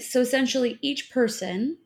so 0.00 0.20
essentially, 0.20 0.78
each 0.82 1.10
person, 1.10 1.78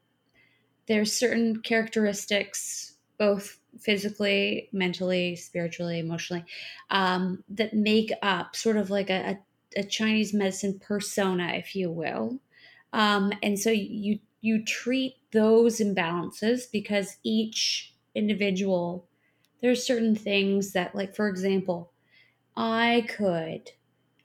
there's 0.87 1.13
certain 1.13 1.61
characteristics, 1.61 2.97
both 3.19 3.59
physically, 3.81 4.69
mentally, 4.73 5.37
spiritually, 5.37 5.99
emotionally, 5.99 6.45
um, 6.91 7.43
that 7.49 7.75
make 7.75 8.13
up 8.23 8.55
sort 8.55 8.77
of 8.77 8.91
like 8.91 9.11
a, 9.11 9.39
a, 9.77 9.81
a, 9.81 9.85
Chinese 9.85 10.35
medicine 10.35 10.79
persona, 10.79 11.55
if 11.55 11.75
you 11.75 11.91
will. 11.91 12.39
Um, 12.93 13.33
and 13.43 13.59
so 13.59 13.71
you 13.71 14.19
you 14.41 14.63
treat 14.63 15.15
those 15.33 15.81
imbalances 15.81 16.71
because 16.71 17.17
each 17.25 17.95
individual 18.15 19.09
there's 19.63 19.83
certain 19.83 20.15
things 20.15 20.73
that 20.73 20.95
like 20.95 21.17
for 21.17 21.29
example 21.29 21.91
I 22.57 23.07
could 23.09 23.73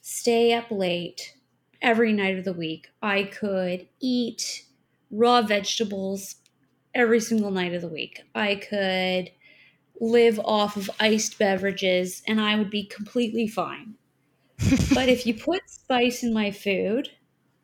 stay 0.01 0.53
up 0.53 0.71
late 0.71 1.35
every 1.81 2.13
night 2.13 2.37
of 2.37 2.45
the 2.45 2.53
week. 2.53 2.89
I 3.01 3.23
could 3.23 3.87
eat 3.99 4.65
raw 5.11 5.41
vegetables 5.41 6.35
every 6.93 7.19
single 7.19 7.51
night 7.51 7.73
of 7.73 7.81
the 7.81 7.87
week. 7.87 8.21
I 8.35 8.55
could 8.55 9.31
live 9.99 10.39
off 10.39 10.77
of 10.77 10.89
iced 10.99 11.37
beverages 11.37 12.21
and 12.27 12.39
I 12.39 12.55
would 12.55 12.69
be 12.69 12.85
completely 12.85 13.47
fine. 13.47 13.95
but 14.93 15.09
if 15.09 15.25
you 15.25 15.33
put 15.33 15.69
spice 15.69 16.23
in 16.23 16.33
my 16.33 16.51
food 16.51 17.09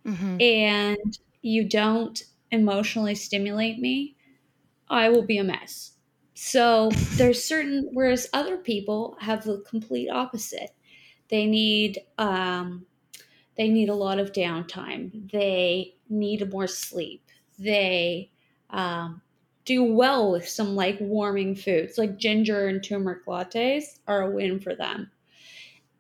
mm-hmm. 0.06 0.42
and 0.42 1.18
you 1.42 1.68
don't 1.68 2.24
emotionally 2.52 3.16
stimulate 3.16 3.80
me, 3.80 4.16
I 4.90 5.10
will 5.10 5.26
be 5.26 5.38
a 5.38 5.44
mess. 5.44 5.95
So 6.36 6.92
there's 7.14 7.44
certain, 7.44 7.90
whereas 7.94 8.30
other 8.34 8.58
people 8.58 9.16
have 9.22 9.46
the 9.46 9.64
complete 9.68 10.10
opposite. 10.10 10.72
They 11.30 11.46
need, 11.46 12.00
um, 12.18 12.86
they 13.56 13.70
need 13.70 13.88
a 13.88 13.96
lot 13.96 14.20
of 14.20 14.34
downtime. 14.34 15.32
They 15.32 15.96
need 16.10 16.52
more 16.52 16.68
sleep. 16.68 17.24
They 17.58 18.32
um, 18.70 19.22
do 19.64 19.86
well 19.86 20.30
with 20.30 20.48
some 20.48 20.76
like 20.76 20.98
warming 21.00 21.56
foods, 21.56 21.98
like 21.98 22.18
ginger 22.18 22.68
and 22.68 22.84
turmeric 22.84 23.26
lattes 23.26 24.00
are 24.06 24.24
a 24.24 24.32
win 24.32 24.60
for 24.60 24.76
them. 24.76 25.10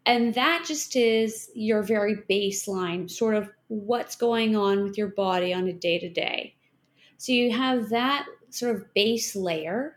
And 0.06 0.34
that 0.34 0.66
just 0.68 0.98
is 0.98 1.50
your 1.56 1.82
very 1.82 2.18
baseline, 2.30 3.10
sort 3.10 3.36
of 3.36 3.50
what's 3.70 4.18
going 4.18 4.58
on 4.58 4.84
with 4.84 4.98
your 4.98 5.08
body 5.08 5.54
on 5.54 5.68
a 5.70 5.74
day 5.74 5.98
to 5.98 6.10
day. 6.10 6.56
So 7.18 7.32
you 7.32 7.52
have 7.52 7.88
that 7.90 8.28
sort 8.50 8.76
of 8.76 8.94
base 8.94 9.34
layer 9.34 9.95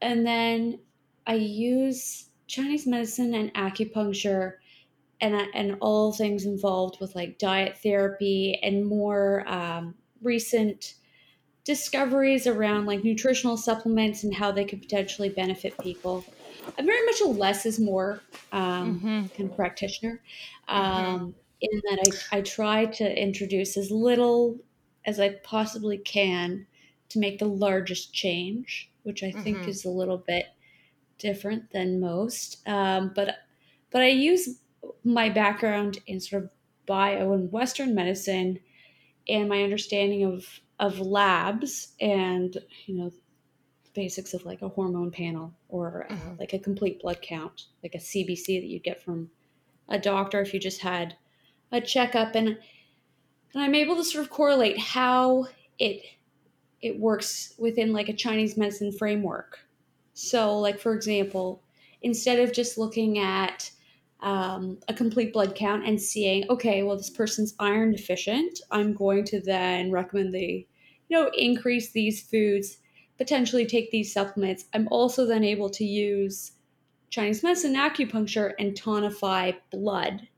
and 0.00 0.26
then 0.26 0.78
I 1.26 1.34
use 1.34 2.28
Chinese 2.46 2.86
medicine 2.86 3.34
and 3.34 3.52
acupuncture 3.54 4.54
and 5.20 5.34
and 5.54 5.76
all 5.80 6.12
things 6.12 6.44
involved 6.44 6.98
with 7.00 7.14
like 7.14 7.38
diet 7.38 7.78
therapy 7.82 8.58
and 8.62 8.86
more 8.86 9.48
um, 9.48 9.94
recent 10.22 10.94
discoveries 11.64 12.46
around 12.46 12.86
like 12.86 13.02
nutritional 13.02 13.56
supplements 13.56 14.22
and 14.22 14.34
how 14.34 14.52
they 14.52 14.64
could 14.64 14.80
potentially 14.80 15.28
benefit 15.28 15.76
people. 15.78 16.24
I'm 16.78 16.86
very 16.86 17.04
much 17.04 17.20
a 17.20 17.28
less 17.28 17.66
is 17.66 17.80
more 17.80 18.20
um, 18.52 19.00
mm-hmm. 19.00 19.26
kind 19.36 19.50
of 19.50 19.56
practitioner, 19.56 20.20
mm-hmm. 20.68 20.76
um, 20.76 21.20
mm-hmm. 21.20 21.30
in 21.60 21.82
that 21.88 22.24
I, 22.32 22.38
I 22.38 22.40
try 22.42 22.86
to 22.86 23.20
introduce 23.22 23.76
as 23.76 23.90
little 23.90 24.58
as 25.04 25.20
I 25.20 25.30
possibly 25.42 25.98
can 25.98 26.66
to 27.08 27.18
make 27.18 27.38
the 27.38 27.46
largest 27.46 28.12
change, 28.12 28.90
which 29.06 29.22
I 29.22 29.30
think 29.32 29.58
Mhm. 29.58 29.68
is 29.68 29.84
a 29.84 29.90
little 29.90 30.18
bit 30.18 30.46
different 31.18 31.70
than 31.72 32.00
most. 32.00 32.66
Um, 32.68 33.12
but 33.14 33.36
but 33.90 34.02
I 34.02 34.08
use 34.08 34.60
my 35.04 35.30
background 35.30 35.98
in 36.06 36.20
sort 36.20 36.44
of 36.44 36.50
bio 36.86 37.32
and 37.32 37.50
Western 37.52 37.94
medicine 37.94 38.60
and 39.28 39.48
my 39.48 39.62
understanding 39.62 40.24
of 40.24 40.60
of 40.80 41.00
labs 41.00 41.94
and 42.00 42.56
you 42.86 42.96
know 42.96 43.12
basics 43.94 44.34
of 44.34 44.44
like 44.44 44.62
a 44.62 44.68
hormone 44.68 45.10
panel 45.10 45.54
or 45.68 46.06
uh, 46.10 46.14
Mhm. 46.14 46.38
like 46.38 46.52
a 46.52 46.58
complete 46.58 47.00
blood 47.00 47.20
count, 47.22 47.66
like 47.82 47.94
a 47.94 47.98
CBC 48.00 48.60
that 48.60 48.66
you 48.68 48.78
get 48.78 49.02
from 49.02 49.30
a 49.88 49.98
doctor 49.98 50.40
if 50.40 50.54
you 50.54 50.60
just 50.60 50.80
had 50.82 51.16
a 51.72 51.80
checkup 51.80 52.34
and 52.34 52.48
and 53.54 53.62
I'm 53.62 53.74
able 53.74 53.96
to 53.96 54.04
sort 54.04 54.24
of 54.24 54.30
correlate 54.30 54.78
how 54.78 55.46
it 55.78 56.02
it 56.86 57.00
works 57.00 57.54
within 57.58 57.92
like 57.92 58.08
a 58.08 58.14
Chinese 58.14 58.56
medicine 58.56 58.92
framework. 58.92 59.58
So, 60.14 60.58
like 60.58 60.78
for 60.78 60.94
example, 60.94 61.62
instead 62.02 62.38
of 62.38 62.52
just 62.52 62.78
looking 62.78 63.18
at 63.18 63.70
um, 64.20 64.78
a 64.88 64.94
complete 64.94 65.32
blood 65.32 65.54
count 65.54 65.84
and 65.84 66.00
seeing, 66.00 66.48
okay, 66.48 66.82
well, 66.82 66.96
this 66.96 67.10
person's 67.10 67.54
iron 67.58 67.90
deficient, 67.90 68.60
I'm 68.70 68.94
going 68.94 69.24
to 69.24 69.40
then 69.40 69.90
recommend 69.90 70.32
the, 70.32 70.66
you 71.08 71.16
know, 71.16 71.30
increase 71.36 71.90
these 71.90 72.22
foods, 72.22 72.78
potentially 73.18 73.66
take 73.66 73.90
these 73.90 74.12
supplements. 74.12 74.66
I'm 74.72 74.88
also 74.88 75.26
then 75.26 75.44
able 75.44 75.70
to 75.70 75.84
use 75.84 76.52
Chinese 77.10 77.42
medicine 77.42 77.74
acupuncture 77.74 78.54
and 78.58 78.74
tonify 78.74 79.56
blood. 79.70 80.28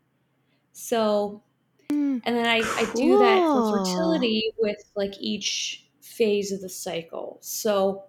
So 0.72 1.42
Mm, 1.90 2.20
and 2.24 2.36
then 2.36 2.46
I, 2.46 2.58
I 2.58 2.92
do 2.94 3.16
that 3.18 3.50
for 3.52 3.62
fertility 3.62 4.52
with 4.58 4.76
like 4.94 5.14
each 5.20 5.87
phase 6.18 6.52
of 6.52 6.60
the 6.60 6.68
cycle. 6.68 7.38
So 7.40 8.04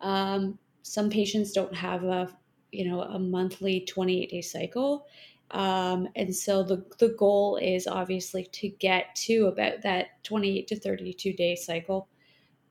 um, 0.00 0.58
some 0.82 1.10
patients 1.10 1.52
don't 1.52 1.74
have 1.74 2.04
a 2.04 2.28
you 2.70 2.88
know 2.88 3.02
a 3.02 3.18
monthly 3.18 3.80
28 3.80 4.30
day 4.30 4.40
cycle. 4.40 5.06
Um, 5.50 6.08
and 6.16 6.34
so 6.34 6.62
the, 6.62 6.82
the 6.98 7.14
goal 7.18 7.56
is 7.56 7.86
obviously 7.86 8.44
to 8.52 8.68
get 8.68 9.14
to 9.16 9.48
about 9.48 9.82
that 9.82 10.24
28 10.24 10.66
to 10.68 10.80
32 10.80 11.32
day 11.34 11.56
cycle. 11.56 12.08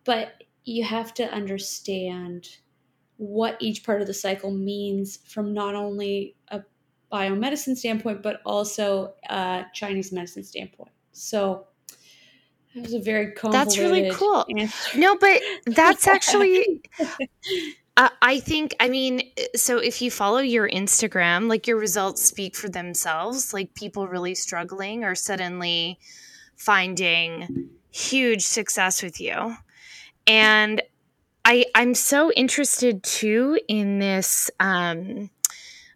But 0.03 0.43
you 0.63 0.83
have 0.83 1.13
to 1.15 1.31
understand 1.31 2.49
what 3.17 3.55
each 3.59 3.83
part 3.83 4.01
of 4.01 4.07
the 4.07 4.15
cycle 4.15 4.49
means 4.49 5.19
from 5.27 5.53
not 5.53 5.75
only 5.75 6.35
a 6.47 6.61
biomedicine 7.11 7.75
standpoint, 7.75 8.23
but 8.23 8.41
also 8.45 9.13
a 9.29 9.65
Chinese 9.73 10.11
medicine 10.11 10.43
standpoint. 10.43 10.91
So 11.11 11.67
it 12.75 12.81
was 12.83 12.93
a 12.93 12.99
very 12.99 13.31
cool. 13.33 13.51
That's 13.51 13.77
really 13.77 14.11
cool. 14.11 14.45
answer. 14.57 14.97
No, 14.97 15.17
but 15.17 15.41
that's 15.65 16.07
actually 16.07 16.81
Uh, 17.97 18.09
I 18.21 18.39
think, 18.39 18.73
I 18.79 18.87
mean, 18.87 19.21
so 19.55 19.77
if 19.77 20.01
you 20.01 20.09
follow 20.09 20.39
your 20.39 20.69
Instagram, 20.69 21.49
like 21.49 21.67
your 21.67 21.77
results 21.77 22.23
speak 22.23 22.55
for 22.55 22.69
themselves. 22.69 23.53
Like 23.53 23.73
people 23.73 24.07
really 24.07 24.33
struggling 24.33 25.03
are 25.03 25.15
suddenly 25.15 25.99
finding 26.55 27.69
huge 27.91 28.43
success 28.43 29.03
with 29.03 29.19
you. 29.19 29.55
And 30.25 30.81
I, 31.43 31.65
I'm 31.75 31.93
so 31.93 32.31
interested 32.31 33.03
too 33.03 33.59
in 33.67 33.99
this, 33.99 34.49
um, 34.59 35.29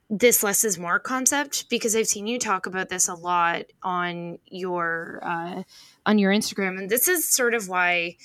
this 0.09 0.43
less 0.43 0.65
is 0.65 0.77
more 0.77 0.99
concept 0.99 1.69
because 1.69 1.95
I've 1.95 2.07
seen 2.07 2.27
you 2.27 2.39
talk 2.39 2.65
about 2.65 2.89
this 2.89 3.07
a 3.07 3.15
lot 3.15 3.63
on 3.81 4.37
your, 4.47 5.21
uh, 5.23 5.63
on 6.05 6.17
your 6.19 6.31
Instagram. 6.31 6.77
And 6.77 6.89
this 6.89 7.07
is 7.07 7.27
sort 7.27 7.53
of 7.53 7.67
why 7.67 8.17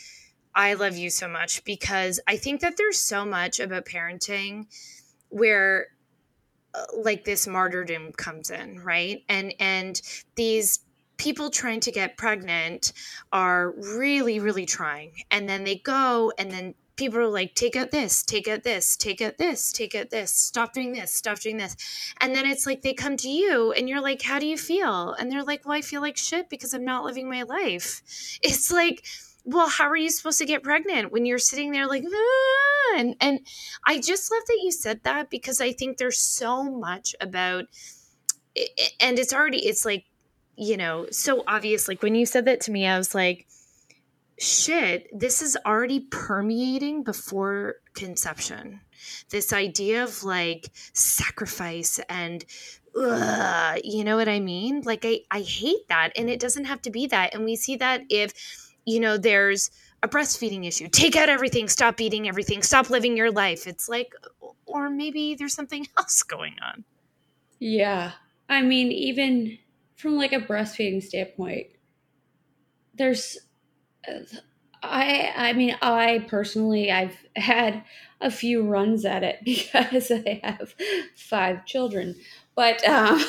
I 0.55 0.75
love 0.75 0.97
you 0.97 1.11
so 1.11 1.29
much 1.29 1.65
because 1.65 2.21
I 2.27 2.37
think 2.37 2.61
that 2.61 2.77
there's 2.77 3.01
so 3.01 3.25
much 3.25 3.61
about 3.61 3.85
parenting 3.87 4.67
where 5.29 5.89
uh, 6.75 6.85
like 6.97 7.25
this 7.25 7.47
martyrdom 7.47 8.13
comes 8.13 8.51
in, 8.51 8.81
right? 8.81 9.23
And 9.29 9.55
and 9.59 10.01
these 10.37 10.81
people 11.17 11.51
trying 11.51 11.81
to 11.81 11.93
get 11.93 12.17
pregnant 12.17 12.93
are 13.33 13.73
really 13.95 14.41
really 14.41 14.65
trying 14.65 15.13
and 15.31 15.47
then 15.47 15.65
they 15.65 15.77
go 15.77 16.33
and 16.39 16.51
then 16.51 16.75
people 17.01 17.19
are 17.19 17.29
like 17.29 17.55
take 17.55 17.77
out 17.77 17.91
this 17.91 18.23
take 18.23 18.47
out 18.47 18.63
this 18.63 18.95
take 18.95 19.23
out 19.23 19.39
this 19.39 19.73
take 19.73 19.95
out 19.95 20.11
this 20.11 20.31
stop 20.31 20.75
doing 20.75 20.93
this 20.93 21.11
stop 21.13 21.41
doing 21.41 21.57
this. 21.57 21.75
And 22.21 22.35
then 22.35 22.45
it's 22.45 22.67
like 22.67 22.83
they 22.83 22.93
come 22.93 23.17
to 23.17 23.29
you 23.29 23.73
and 23.73 23.89
you're 23.89 24.03
like 24.03 24.21
how 24.21 24.39
do 24.39 24.47
you 24.47 24.59
feel? 24.59 25.15
And 25.15 25.33
they're 25.33 25.43
like 25.43 25.65
well 25.65 25.79
i 25.79 25.81
feel 25.81 26.03
like 26.03 26.19
shit 26.19 26.51
because 26.51 26.75
i'm 26.75 26.85
not 26.85 27.05
living 27.05 27.29
my 27.29 27.43
life. 27.43 28.03
It's 28.43 28.71
like 28.71 29.07
well 29.45 29.69
how 29.69 29.89
are 29.89 29.97
you 29.97 30.11
supposed 30.11 30.39
to 30.39 30.45
get 30.45 30.63
pregnant 30.63 31.11
when 31.11 31.25
you're 31.25 31.39
sitting 31.39 31.71
there 31.73 31.87
like 31.87 32.05
ah! 32.07 32.99
and 32.99 33.17
and 33.21 33.41
i 33.87 33.99
just 33.99 34.31
love 34.31 34.43
that 34.47 34.61
you 34.63 34.71
said 34.71 35.01
that 35.05 35.31
because 35.31 35.61
i 35.63 35.73
think 35.73 35.97
there's 35.97 36.19
so 36.19 36.65
much 36.65 37.15
about 37.21 37.65
and 39.01 39.19
it's 39.19 39.33
already 39.33 39.67
it's 39.67 39.87
like 39.87 40.05
you 40.57 40.77
know 40.77 41.07
so 41.11 41.43
obvious. 41.47 41.89
Like 41.89 42.03
when 42.03 42.15
you 42.15 42.27
said 42.27 42.45
that 42.45 42.61
to 42.63 42.71
me 42.71 42.87
i 42.87 42.99
was 42.99 43.15
like 43.15 43.47
shit 44.41 45.07
this 45.13 45.43
is 45.43 45.57
already 45.67 46.01
permeating 46.01 47.03
before 47.03 47.77
conception. 47.95 48.81
This 49.29 49.53
idea 49.53 50.03
of 50.03 50.25
like 50.25 50.71
sacrifice 50.95 52.01
and 52.09 52.45
ugh, 52.99 53.81
you 53.85 54.03
know 54.03 54.17
what 54.17 54.29
i 54.29 54.41
mean? 54.41 54.81
Like 54.81 55.05
i 55.05 55.21
i 55.31 55.43
hate 55.43 55.87
that 55.89 56.13
and 56.17 56.31
it 56.31 56.41
doesn't 56.41 56.65
have 56.65 56.81
to 56.83 56.91
be 56.91 57.07
that 57.09 57.35
and 57.35 57.45
we 57.45 57.55
see 57.55 57.77
that 57.77 58.03
if 58.09 58.33
you 58.87 58.99
know 58.99 59.19
there's 59.19 59.71
a 60.03 60.09
breastfeeding 60.09 60.67
issue. 60.67 60.89
Take 60.89 61.17
out 61.17 61.29
everything 61.29 61.69
stop 61.69 62.01
eating 62.01 62.27
everything 62.27 62.63
stop 62.63 62.89
living 62.89 63.19
your 63.19 63.31
life. 63.31 63.67
It's 63.67 63.91
like 63.91 64.15
or 64.65 64.89
maybe 64.89 65.35
there's 65.35 65.55
something 65.55 65.87
else 65.99 66.23
going 66.23 66.55
on. 66.63 66.85
Yeah. 67.59 68.13
I 68.49 68.63
mean, 68.63 68.91
even 68.91 69.59
from 69.97 70.17
like 70.17 70.33
a 70.33 70.41
breastfeeding 70.41 71.03
standpoint, 71.03 71.67
there's 72.95 73.39
I 74.83 75.33
I 75.37 75.53
mean, 75.53 75.77
I 75.83 76.25
personally 76.29 76.91
I've 76.91 77.17
had 77.37 77.85
a 78.21 78.31
few 78.31 78.63
runs 78.63 79.05
at 79.05 79.23
it 79.23 79.39
because 79.45 80.11
I 80.11 80.41
have 80.43 80.75
five 81.17 81.67
children. 81.67 82.17
But 82.55 82.87
um, 82.89 83.19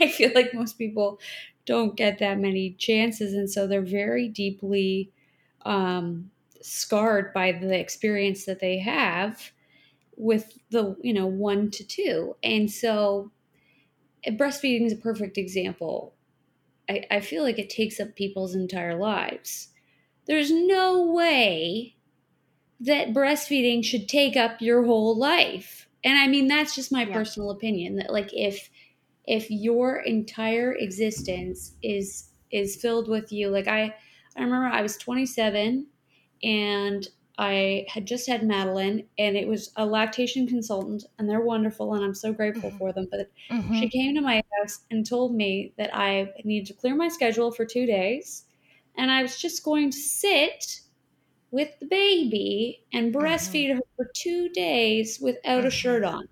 I 0.00 0.12
feel 0.16 0.30
like 0.34 0.54
most 0.54 0.78
people 0.78 1.18
don't 1.64 1.96
get 1.96 2.18
that 2.20 2.38
many 2.38 2.72
chances 2.78 3.34
and 3.34 3.50
so 3.50 3.66
they're 3.66 3.82
very 3.82 4.28
deeply 4.28 5.10
um, 5.64 6.30
scarred 6.62 7.32
by 7.34 7.50
the 7.52 7.76
experience 7.78 8.44
that 8.44 8.60
they 8.60 8.78
have 8.78 9.50
with 10.16 10.58
the, 10.70 10.96
you 11.02 11.12
know, 11.14 11.26
1 11.26 11.70
to 11.72 11.84
2. 11.86 12.36
And 12.42 12.70
so 12.70 13.32
breastfeeding 14.26 14.86
is 14.86 14.92
a 14.92 14.96
perfect 14.96 15.38
example. 15.38 16.14
I, 16.90 17.04
I 17.10 17.20
feel 17.20 17.42
like 17.44 17.58
it 17.58 17.70
takes 17.70 18.00
up 18.00 18.16
people's 18.16 18.54
entire 18.56 18.96
lives. 18.98 19.68
There's 20.26 20.50
no 20.52 21.02
way 21.12 21.96
that 22.80 23.08
breastfeeding 23.08 23.84
should 23.84 24.08
take 24.08 24.36
up 24.36 24.60
your 24.60 24.84
whole 24.84 25.16
life. 25.16 25.88
And 26.04 26.18
I 26.18 26.26
mean 26.28 26.46
that's 26.46 26.74
just 26.74 26.92
my 26.92 27.04
Yeah. 27.04 27.12
personal 27.14 27.50
opinion 27.50 27.96
that 27.96 28.12
like 28.12 28.30
if 28.32 28.70
if 29.26 29.50
your 29.50 29.98
entire 30.00 30.72
existence 30.72 31.76
is 31.82 32.30
is 32.50 32.76
filled 32.76 33.08
with 33.08 33.32
you 33.32 33.48
like 33.50 33.68
I 33.68 33.94
I 34.36 34.42
remember 34.42 34.66
I 34.68 34.82
was 34.82 34.96
27 34.96 35.88
and 36.42 37.08
I 37.38 37.86
had 37.88 38.06
just 38.06 38.26
had 38.28 38.42
Madeline 38.44 39.08
and 39.18 39.36
it 39.36 39.48
was 39.48 39.72
a 39.76 39.84
lactation 39.86 40.46
consultant 40.46 41.04
and 41.18 41.28
they're 41.28 41.40
wonderful 41.40 41.94
and 41.94 42.04
I'm 42.04 42.14
so 42.14 42.32
grateful 42.32 42.70
Mhm. 42.70 42.78
for 42.78 42.92
them 42.92 43.08
but 43.10 43.30
mm-hmm. 43.50 43.70
she 43.70 43.88
came 43.90 44.14
to 44.14 44.20
my 44.22 44.42
house 44.58 44.84
and 44.90 45.04
told 45.06 45.34
me 45.34 45.74
that 45.76 45.94
I 45.94 46.32
needed 46.44 46.66
to 46.68 46.74
clear 46.74 46.94
my 46.94 47.08
schedule 47.08 47.50
for 47.52 47.64
two 47.66 47.86
days 47.86 48.46
and 48.96 49.10
I 49.10 49.22
was 49.22 49.38
just 49.38 49.64
going 49.64 49.90
to 49.90 49.96
sit 49.98 50.80
with 51.50 51.78
the 51.80 51.86
baby 51.86 52.84
and 52.92 53.14
breastfeed 53.14 53.74
her 53.74 53.80
for 53.96 54.10
two 54.16 54.48
days 54.50 55.20
without 55.20 55.66
a 55.66 55.70
Mhm. 55.70 55.70
shirt 55.70 56.04
on, 56.04 56.26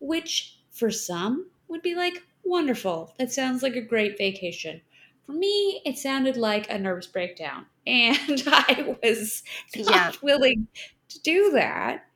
which 0.00 0.58
for 0.70 0.90
some 0.90 1.50
would 1.68 1.82
be 1.82 1.94
like, 1.94 2.22
wonderful. 2.44 3.14
That 3.18 3.32
sounds 3.32 3.62
like 3.62 3.76
a 3.76 3.80
great 3.82 4.18
vacation. 4.18 4.82
For 5.26 5.32
me, 5.32 5.82
it 5.86 5.98
sounded 5.98 6.36
like 6.36 6.70
a 6.70 6.78
nervous 6.78 7.06
breakdown. 7.06 7.66
And 7.86 8.42
I 8.46 8.96
was 9.02 9.42
not 9.76 9.90
Yeah. 9.90 10.12
willing 10.22 10.68
to 11.10 11.20
do 11.22 11.50
that. 11.52 12.06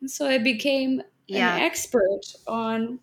And 0.00 0.10
so 0.10 0.26
I 0.28 0.38
became 0.38 1.02
Yeah. 1.28 1.56
an 1.56 1.62
expert 1.62 2.20
on 2.46 3.00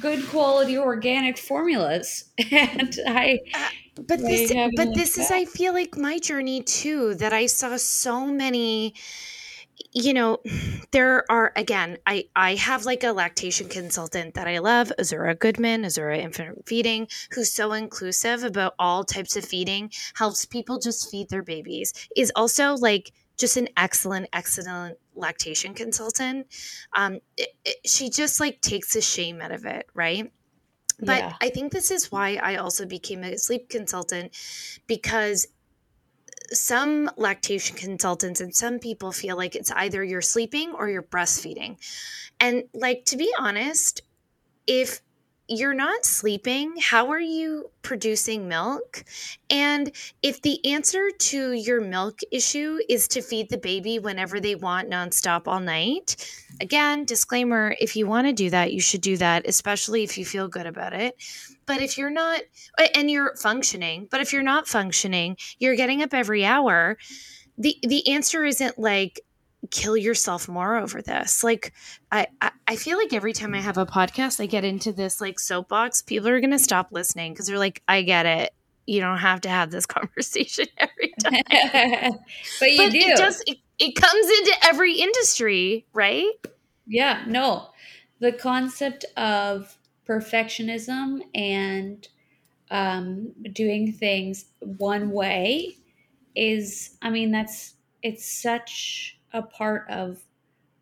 good 0.00 0.26
quality 0.28 0.78
organic 0.78 1.38
formulas. 1.38 2.32
And 2.52 2.94
I 3.06 3.40
but 4.06 4.20
this 4.20 4.52
but 4.76 4.94
this 4.94 5.18
is 5.18 5.30
i 5.30 5.44
feel 5.44 5.72
like 5.72 5.96
my 5.96 6.18
journey 6.18 6.62
too 6.62 7.14
that 7.14 7.32
i 7.32 7.46
saw 7.46 7.76
so 7.76 8.26
many 8.26 8.94
you 9.92 10.12
know 10.12 10.38
there 10.90 11.24
are 11.30 11.52
again 11.56 11.98
i 12.06 12.24
i 12.36 12.54
have 12.54 12.84
like 12.84 13.04
a 13.04 13.12
lactation 13.12 13.68
consultant 13.68 14.34
that 14.34 14.46
i 14.46 14.58
love 14.58 14.92
azura 14.98 15.38
goodman 15.38 15.82
azura 15.82 16.18
infant 16.18 16.66
feeding 16.66 17.06
who's 17.32 17.52
so 17.52 17.72
inclusive 17.72 18.44
about 18.44 18.74
all 18.78 19.04
types 19.04 19.36
of 19.36 19.44
feeding 19.44 19.90
helps 20.14 20.44
people 20.44 20.78
just 20.78 21.10
feed 21.10 21.28
their 21.28 21.42
babies 21.42 21.92
is 22.16 22.32
also 22.36 22.74
like 22.74 23.12
just 23.38 23.56
an 23.56 23.68
excellent, 23.76 24.26
excellent 24.32 24.98
lactation 25.14 25.72
consultant. 25.72 26.46
Um, 26.92 27.20
it, 27.36 27.50
it, 27.64 27.76
she 27.86 28.10
just 28.10 28.40
like 28.40 28.60
takes 28.60 28.92
the 28.92 29.00
shame 29.00 29.40
out 29.40 29.52
of 29.52 29.64
it, 29.64 29.86
right? 29.94 30.30
But 31.00 31.28
Yeah. 31.28 31.34
I 31.40 31.50
think 31.50 31.72
this 31.72 31.90
is 31.90 32.10
why 32.10 32.36
I 32.42 32.56
also 32.56 32.84
became 32.86 33.22
a 33.24 33.38
sleep 33.38 33.68
consultant 33.68 34.32
because 34.86 35.46
some 36.52 37.10
lactation 37.16 37.76
consultants 37.76 38.40
and 38.40 38.54
some 38.54 38.78
people 38.78 39.12
feel 39.12 39.36
like 39.36 39.54
it's 39.54 39.70
either 39.72 40.02
you're 40.02 40.22
sleeping 40.22 40.72
or 40.72 40.88
you're 40.88 41.02
breastfeeding. 41.02 41.76
And 42.40 42.64
like 42.74 43.04
to 43.06 43.16
be 43.16 43.32
honest, 43.38 44.02
if 44.66 45.00
you're 45.48 45.74
not 45.74 46.04
sleeping, 46.04 46.74
how 46.78 47.10
are 47.10 47.20
you 47.20 47.70
producing 47.82 48.48
milk? 48.48 49.02
And 49.48 49.90
if 50.22 50.42
the 50.42 50.64
answer 50.72 51.10
to 51.10 51.52
your 51.52 51.80
milk 51.80 52.20
issue 52.30 52.78
is 52.88 53.08
to 53.08 53.22
feed 53.22 53.48
the 53.48 53.56
baby 53.56 53.98
whenever 53.98 54.40
they 54.40 54.54
want 54.54 54.90
nonstop 54.90 55.42
all 55.46 55.60
night, 55.60 56.16
again, 56.60 57.06
disclaimer 57.06 57.74
if 57.80 57.96
you 57.96 58.06
want 58.06 58.26
to 58.26 58.32
do 58.32 58.50
that, 58.50 58.72
you 58.72 58.80
should 58.80 59.00
do 59.00 59.16
that, 59.16 59.48
especially 59.48 60.04
if 60.04 60.18
you 60.18 60.26
feel 60.26 60.48
good 60.48 60.66
about 60.66 60.92
it. 60.92 61.14
But 61.64 61.80
if 61.80 61.96
you're 61.96 62.10
not, 62.10 62.42
and 62.94 63.10
you're 63.10 63.34
functioning, 63.36 64.06
but 64.10 64.20
if 64.20 64.32
you're 64.32 64.42
not 64.42 64.68
functioning, 64.68 65.36
you're 65.58 65.76
getting 65.76 66.02
up 66.02 66.12
every 66.12 66.44
hour, 66.44 66.98
the, 67.56 67.76
the 67.82 68.06
answer 68.08 68.44
isn't 68.44 68.78
like, 68.78 69.20
kill 69.70 69.96
yourself 69.96 70.48
more 70.48 70.76
over 70.76 71.02
this. 71.02 71.42
Like 71.42 71.72
I, 72.12 72.26
I 72.40 72.50
I 72.66 72.76
feel 72.76 72.98
like 72.98 73.12
every 73.12 73.32
time 73.32 73.54
I 73.54 73.60
have 73.60 73.78
a 73.78 73.86
podcast, 73.86 74.40
I 74.40 74.46
get 74.46 74.64
into 74.64 74.92
this 74.92 75.20
like 75.20 75.38
soapbox. 75.38 76.02
People 76.02 76.28
are 76.28 76.40
gonna 76.40 76.58
stop 76.58 76.88
listening 76.92 77.32
because 77.32 77.46
they're 77.46 77.58
like, 77.58 77.82
I 77.88 78.02
get 78.02 78.26
it. 78.26 78.52
You 78.86 79.00
don't 79.00 79.18
have 79.18 79.42
to 79.42 79.48
have 79.48 79.70
this 79.70 79.86
conversation 79.86 80.66
every 80.78 81.12
time. 81.22 82.12
but 82.60 82.70
you 82.70 82.76
but 82.78 82.92
do. 82.92 82.98
it 82.98 83.16
does 83.16 83.42
it, 83.46 83.58
it 83.78 83.94
comes 83.94 84.26
into 84.26 84.54
every 84.62 84.94
industry, 84.94 85.86
right? 85.92 86.32
Yeah, 86.86 87.24
no. 87.26 87.70
The 88.20 88.32
concept 88.32 89.04
of 89.16 89.76
perfectionism 90.08 91.20
and 91.34 92.06
um, 92.70 93.32
doing 93.52 93.92
things 93.92 94.46
one 94.60 95.10
way 95.10 95.76
is, 96.34 96.96
I 97.02 97.10
mean, 97.10 97.30
that's 97.30 97.74
it's 98.02 98.28
such 98.28 99.17
a 99.32 99.42
part 99.42 99.88
of 99.90 100.22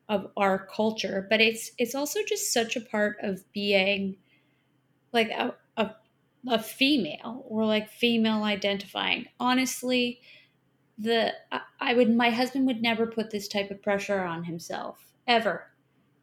of 0.09 0.31
our 0.37 0.67
culture, 0.67 1.27
but 1.29 1.41
it's 1.41 1.73
it's 1.79 1.95
also 1.95 2.21
just 2.27 2.53
such 2.53 2.77
a 2.77 2.81
part 2.81 3.17
of 3.23 3.51
being 3.53 4.17
like 5.13 5.31
a 5.31 5.55
a, 5.77 5.95
a 6.49 6.59
female 6.59 7.45
or 7.49 7.65
like 7.65 7.91
female 7.91 8.45
identifying. 8.45 9.27
Honestly, 9.41 10.21
the 10.99 11.33
I, 11.53 11.61
I 11.81 11.95
would 11.95 12.15
my 12.15 12.31
husband 12.31 12.67
would 12.67 12.83
never 12.83 13.07
put 13.07 13.31
this 13.31 13.49
type 13.49 13.71
of 13.71 13.83
pressure 13.83 14.21
on 14.21 14.45
himself 14.45 15.13
ever 15.27 15.69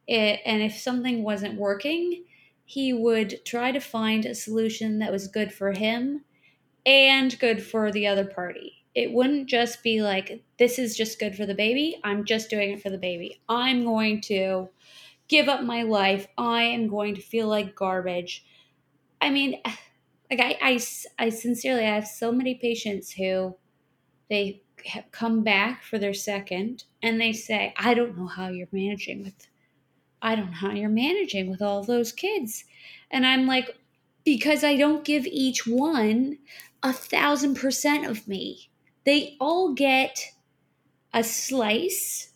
it, 0.07 0.41
and 0.45 0.61
if 0.61 0.77
something 0.77 1.23
wasn't 1.23 1.59
working, 1.59 2.25
he 2.65 2.93
would 2.93 3.45
try 3.45 3.71
to 3.71 3.79
find 3.79 4.25
a 4.25 4.35
solution 4.35 4.99
that 4.99 5.11
was 5.11 5.27
good 5.27 5.53
for 5.53 5.71
him 5.71 6.23
and 6.85 7.37
good 7.39 7.63
for 7.63 7.91
the 7.91 8.07
other 8.07 8.25
party. 8.25 8.82
It 8.95 9.11
wouldn't 9.11 9.47
just 9.47 9.83
be 9.83 10.01
like, 10.01 10.43
this 10.59 10.77
is 10.77 10.95
just 10.95 11.19
good 11.19 11.35
for 11.35 11.45
the 11.45 11.55
baby. 11.55 11.99
I'm 12.03 12.25
just 12.25 12.49
doing 12.49 12.71
it 12.71 12.81
for 12.81 12.89
the 12.89 12.97
baby. 12.97 13.41
I'm 13.49 13.83
going 13.83 14.21
to 14.21 14.69
give 15.27 15.49
up 15.49 15.63
my 15.63 15.83
life. 15.83 16.27
I 16.37 16.63
am 16.63 16.87
going 16.87 17.15
to 17.15 17.21
feel 17.21 17.47
like 17.47 17.75
garbage. 17.75 18.45
I 19.21 19.29
mean, 19.29 19.61
like, 20.29 20.39
I, 20.39 20.57
I, 20.61 20.79
I 21.19 21.29
sincerely, 21.29 21.85
I 21.85 21.95
have 21.95 22.07
so 22.07 22.31
many 22.31 22.55
patients 22.55 23.11
who 23.11 23.55
they 24.29 24.61
come 25.11 25.43
back 25.43 25.83
for 25.83 25.97
their 25.97 26.13
second 26.13 26.83
and 27.01 27.19
they 27.19 27.33
say, 27.33 27.73
I 27.77 27.93
don't 27.93 28.17
know 28.17 28.27
how 28.27 28.49
you're 28.49 28.67
managing 28.71 29.23
with 29.23 29.47
I 30.23 30.35
don't 30.35 30.51
know 30.51 30.57
how 30.57 30.71
you're 30.71 30.89
managing 30.89 31.49
with 31.49 31.61
all 31.61 31.83
those 31.83 32.13
kids. 32.13 32.63
And 33.11 33.25
I'm 33.25 33.45
like, 33.45 33.77
because 34.23 34.63
I 34.63 34.77
don't 34.77 35.03
give 35.03 35.25
each 35.25 35.67
one 35.67 36.37
a 36.81 36.93
thousand 36.93 37.55
percent 37.55 38.05
of 38.05 38.25
me. 38.25 38.69
They 39.05 39.35
all 39.39 39.73
get 39.73 40.33
a 41.13 41.23
slice 41.23 42.29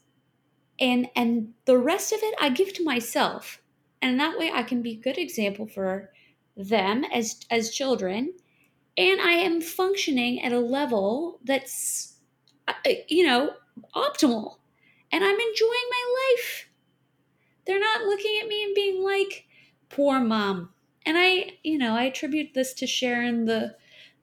and 0.80 1.10
and 1.16 1.54
the 1.66 1.78
rest 1.78 2.12
of 2.12 2.20
it 2.22 2.36
I 2.40 2.50
give 2.50 2.74
to 2.74 2.84
myself. 2.84 3.62
And 4.02 4.20
that 4.20 4.38
way 4.38 4.52
I 4.54 4.64
can 4.64 4.82
be 4.82 4.92
a 4.92 4.96
good 5.02 5.18
example 5.18 5.68
for 5.68 6.12
them 6.56 7.04
as 7.06 7.40
as 7.50 7.72
children. 7.72 8.34
And 8.98 9.22
I 9.22 9.34
am 9.34 9.62
functioning 9.62 10.42
at 10.42 10.52
a 10.52 10.60
level 10.60 11.40
that's 11.44 12.16
uh, 12.68 12.74
you 13.08 13.26
know, 13.26 13.54
optimal. 13.96 14.58
And 15.12 15.24
I'm 15.24 15.40
enjoying 15.40 15.90
my 15.90 16.36
life 16.36 16.68
they're 17.68 17.80
not 17.80 18.06
looking 18.06 18.40
at 18.42 18.48
me 18.48 18.64
and 18.64 18.74
being 18.74 19.04
like, 19.04 19.46
poor 19.90 20.20
mom. 20.20 20.70
And 21.06 21.18
I, 21.18 21.52
you 21.64 21.78
know, 21.78 21.96
I 21.96 22.06
attribute 22.06 22.54
this 22.54 22.74
to 22.76 22.88
Sharon, 22.88 23.46
the 23.46 23.76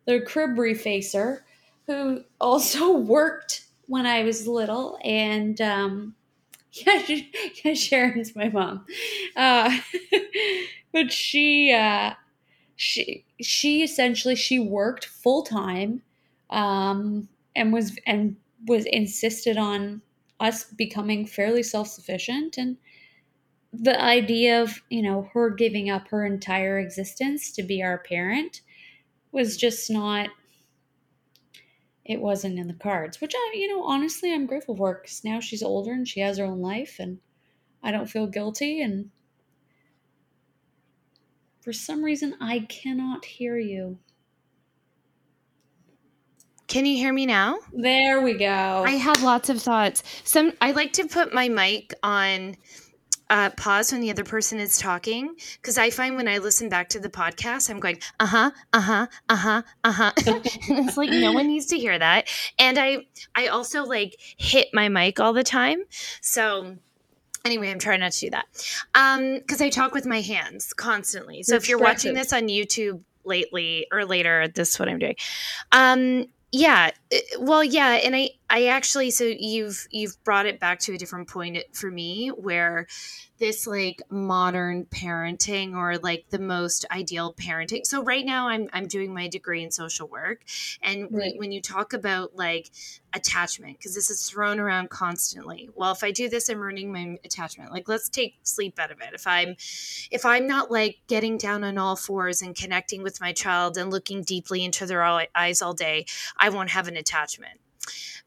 the 0.07 0.21
crib 0.21 0.57
refacer, 0.57 1.41
who 1.87 2.23
also 2.41 2.93
worked 2.97 3.65
when 3.87 4.07
I 4.07 4.23
was 4.25 4.47
little. 4.47 4.99
And 5.05 5.61
um, 5.61 6.15
yeah, 6.73 7.75
Sharon's 7.75 8.35
my 8.35 8.49
mom. 8.49 8.87
Uh, 9.37 9.79
but 10.93 11.13
she, 11.13 11.73
uh, 11.73 12.15
she, 12.77 13.25
she 13.41 13.83
essentially 13.83 14.35
she 14.37 14.59
worked 14.59 15.07
full 15.07 15.43
time, 15.43 16.03
um, 16.51 17.29
and 17.55 17.73
was 17.73 17.97
and 18.07 18.37
was 18.67 18.87
insisted 18.87 19.57
on 19.57 20.03
us 20.41 20.65
becoming 20.65 21.27
fairly 21.27 21.63
self 21.63 21.89
sufficient 21.89 22.59
and 22.59 22.77
the 23.73 24.01
idea 24.01 24.63
of 24.63 24.83
you 24.91 25.03
know 25.03 25.29
her 25.33 25.51
giving 25.51 25.91
up 25.91 26.09
her 26.09 26.25
entire 26.25 26.79
existence 26.79 27.51
to 27.53 27.63
be 27.63 27.83
our 27.83 27.99
parent 27.99 28.61
was 29.33 29.57
just 29.57 29.91
not 29.91 30.29
it 32.05 32.21
wasn't 32.21 32.59
in 32.59 32.69
the 32.69 32.75
cards 32.75 33.21
which 33.21 33.33
i 33.35 33.53
you 33.55 33.69
know 33.69 33.83
honestly 33.85 34.33
i'm 34.33 34.47
grateful 34.47 34.77
for 34.77 34.95
because 34.95 35.25
now 35.25 35.41
she's 35.41 35.63
older 35.63 35.93
and 35.93 36.09
she 36.09 36.21
has 36.21 36.39
her 36.39 36.45
own 36.45 36.61
life 36.61 36.97
and 36.99 37.19
i 37.83 37.91
don't 37.91 38.11
feel 38.11 38.27
guilty 38.27 38.81
and 38.81 39.11
for 41.61 41.73
some 41.73 42.03
reason 42.05 42.35
i 42.41 42.61
cannot 42.61 43.25
hear 43.25 43.59
you 43.59 43.99
Can 46.67 46.87
you 46.87 46.97
hear 46.97 47.13
me 47.13 47.27
now? 47.27 47.59
there 47.73 48.21
we 48.21 48.35
go 48.35 48.83
I 48.87 48.93
have 48.93 49.23
lots 49.23 49.49
of 49.49 49.61
thoughts. 49.63 50.03
Some 50.25 50.53
I 50.61 50.73
like 50.73 50.93
to 50.95 51.07
put 51.07 51.33
my 51.33 51.49
mic 51.49 51.95
on 52.03 52.57
uh, 53.31 53.51
pause 53.51 53.93
when 53.93 54.01
the 54.01 54.11
other 54.11 54.25
person 54.25 54.59
is 54.59 54.79
talking 54.79 55.35
because 55.61 55.79
I 55.79 55.91
find 55.91 56.17
when 56.17 56.29
I 56.29 56.39
listen 56.39 56.69
back 56.69 56.89
to 56.91 57.01
the 57.01 57.09
podcast, 57.09 57.71
I'm 57.71 57.81
going 57.81 57.99
uh 58.21 58.27
huh, 58.27 58.51
uh 58.73 58.81
huh, 58.81 59.07
uh 59.29 59.37
huh, 59.37 59.63
uh 59.85 59.93
huh, 59.93 60.13
it's 60.17 60.97
like 60.97 61.11
no 61.11 61.33
one 61.33 61.47
needs 61.47 61.67
to 61.67 61.79
hear 61.79 61.99
that. 61.99 62.29
And 62.59 62.79
I 62.79 63.07
I 63.35 63.49
also 63.49 63.85
like 63.85 64.17
hit 64.37 64.69
my 64.73 64.89
mic 64.89 65.21
all 65.21 65.33
the 65.33 65.45
time, 65.45 65.85
so. 66.21 66.77
Anyway, 67.47 67.71
I'm 67.71 67.79
trying 67.79 68.01
not 68.01 68.13
to 68.13 68.21
do 68.21 68.31
that 68.31 68.47
because 69.43 69.61
I 69.61 69.69
talk 69.69 69.93
with 69.93 70.07
my 70.07 70.23
hands 70.23 70.73
constantly. 70.73 71.43
So 71.43 71.57
if 71.57 71.69
you're 71.69 71.77
watching 71.79 72.15
this 72.15 72.33
on 72.33 72.49
YouTube 72.49 73.03
lately 73.25 73.87
or 73.93 74.07
later, 74.07 74.49
this 74.49 74.71
is 74.71 74.79
what 74.79 74.89
I'm 74.89 74.99
doing. 74.99 75.17
Um, 75.71 76.25
yeah, 76.53 76.93
well, 77.41 77.65
yeah, 77.65 77.95
and 77.97 78.15
I, 78.15 78.31
I 78.51 78.67
actually, 78.67 79.11
so 79.11 79.25
you've 79.25 79.87
you've 79.91 80.23
brought 80.23 80.47
it 80.47 80.61
back 80.61 80.79
to 80.81 80.95
a 80.95 80.99
different 80.99 81.29
point 81.29 81.59
for 81.73 81.91
me 81.91 82.29
where 82.29 82.87
this 83.39 83.67
like 83.67 84.01
modern 84.11 84.85
parenting 84.85 85.75
or 85.75 85.99
like 85.99 86.27
the 86.31 86.39
most 86.39 86.85
ideal 86.93 87.35
parenting. 87.35 87.85
So 87.85 88.03
right 88.05 88.25
now, 88.25 88.49
I'm 88.49 88.69
I'm 88.73 88.87
doing 88.87 89.13
my 89.15 89.29
degree 89.29 89.63
in 89.65 89.71
social 89.71 90.07
work, 90.09 90.43
and 90.83 91.11
we- 91.11 91.19
Right. 91.25 91.39
when 91.39 91.53
you 91.53 91.61
talk 91.63 91.95
about 91.95 92.37
like 92.37 92.71
attachment 93.15 93.79
because 93.79 93.95
this 93.95 94.11
is 94.11 94.29
thrown 94.29 94.59
around 94.59 94.91
constantly 94.91 95.69
well 95.77 95.93
if 95.93 96.03
i 96.03 96.11
do 96.11 96.29
this 96.29 96.49
i'm 96.49 96.59
ruining 96.59 96.93
my 96.93 97.17
attachment 97.25 97.71
like 97.71 97.89
let's 97.89 98.09
take 98.09 98.35
sleep 98.43 98.77
out 98.81 98.91
of 98.91 99.01
it 99.01 99.11
if 99.15 99.25
i'm 99.27 99.51
if 100.11 100.25
i'm 100.27 100.49
not 100.49 100.69
like 100.73 100.99
getting 101.07 101.39
down 101.39 101.63
on 101.63 101.79
all 101.79 101.95
fours 101.95 102.43
and 102.43 102.57
connecting 102.57 103.05
with 103.05 103.21
my 103.21 103.33
child 103.33 103.77
and 103.79 103.91
looking 103.93 104.23
deeply 104.25 104.65
into 104.65 104.85
their 104.85 105.03
eyes 105.37 105.63
all 105.63 105.73
day 105.73 106.05
i 106.39 106.49
won't 106.49 106.71
have 106.71 106.89
an 106.89 106.97
attachment 106.97 107.61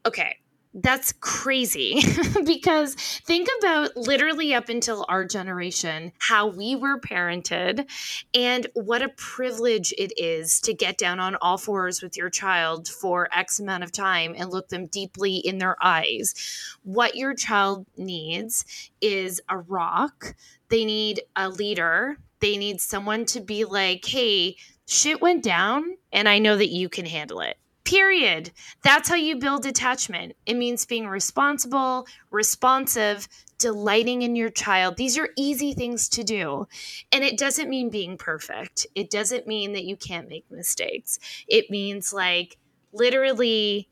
okay 0.05 0.37
that's 0.79 1.11
crazy 1.13 2.01
because 2.45 2.93
think 2.93 3.47
about 3.59 3.97
literally 3.97 4.53
up 4.53 4.69
until 4.69 5.05
our 5.09 5.25
generation 5.25 6.11
how 6.19 6.47
we 6.47 6.75
were 6.75 6.99
parented 6.99 7.89
and 8.33 8.67
what 8.73 9.01
a 9.01 9.09
privilege 9.09 9.91
it 9.97 10.13
is 10.17 10.61
to 10.61 10.73
get 10.73 10.97
down 10.97 11.19
on 11.19 11.35
all 11.41 11.57
fours 11.57 12.03
with 12.03 12.15
your 12.15 12.29
child 12.29 12.87
for 12.87 13.27
X 13.33 13.59
amount 13.59 13.83
of 13.83 13.91
time 13.91 14.35
and 14.37 14.51
look 14.51 14.69
them 14.69 14.85
deeply 14.85 15.37
in 15.37 15.57
their 15.57 15.75
eyes. 15.81 16.35
What 16.83 17.15
your 17.15 17.33
child 17.33 17.87
needs 17.97 18.63
is 19.01 19.41
a 19.49 19.57
rock, 19.57 20.35
they 20.69 20.85
need 20.85 21.21
a 21.35 21.49
leader, 21.49 22.17
they 22.39 22.55
need 22.55 22.81
someone 22.81 23.25
to 23.25 23.41
be 23.41 23.65
like, 23.65 24.05
hey, 24.05 24.57
shit 24.85 25.21
went 25.21 25.43
down 25.43 25.97
and 26.13 26.29
I 26.29 26.37
know 26.37 26.55
that 26.55 26.69
you 26.69 26.87
can 26.87 27.05
handle 27.05 27.39
it. 27.41 27.57
Period. 27.87 28.51
That's 28.83 29.07
how 29.07 29.15
you 29.15 29.37
build 29.37 29.65
attachment. 29.65 30.35
It 30.45 30.55
means 30.55 30.85
being 30.85 31.07
responsible, 31.07 32.05
responsive, 32.31 33.29
delighting 33.59 34.23
in 34.23 34.35
your 34.35 34.49
child. 34.49 34.97
These 34.97 35.17
are 35.17 35.29
easy 35.37 35.73
things 35.73 36.09
to 36.09 36.23
do. 36.25 36.67
And 37.13 37.23
it 37.23 37.37
doesn't 37.37 37.69
mean 37.69 37.89
being 37.89 38.17
perfect. 38.17 38.87
It 38.93 39.09
doesn't 39.09 39.47
mean 39.47 39.71
that 39.71 39.85
you 39.85 39.95
can't 39.95 40.27
make 40.27 40.43
mistakes. 40.51 41.17
It 41.47 41.69
means 41.69 42.11
like 42.11 42.57
literally 42.91 43.87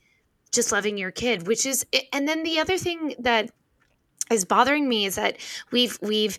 just 0.52 0.74
loving 0.74 0.98
your 0.98 1.12
kid, 1.12 1.48
which 1.48 1.66
is 1.66 1.86
and 2.12 2.28
then 2.28 2.44
the 2.44 2.60
other 2.60 2.78
thing 2.78 3.16
that 3.20 3.50
is 4.30 4.44
bothering 4.44 4.90
me 4.90 5.06
is 5.06 5.16
that 5.16 5.38
we've 5.72 5.98
we've 6.02 6.38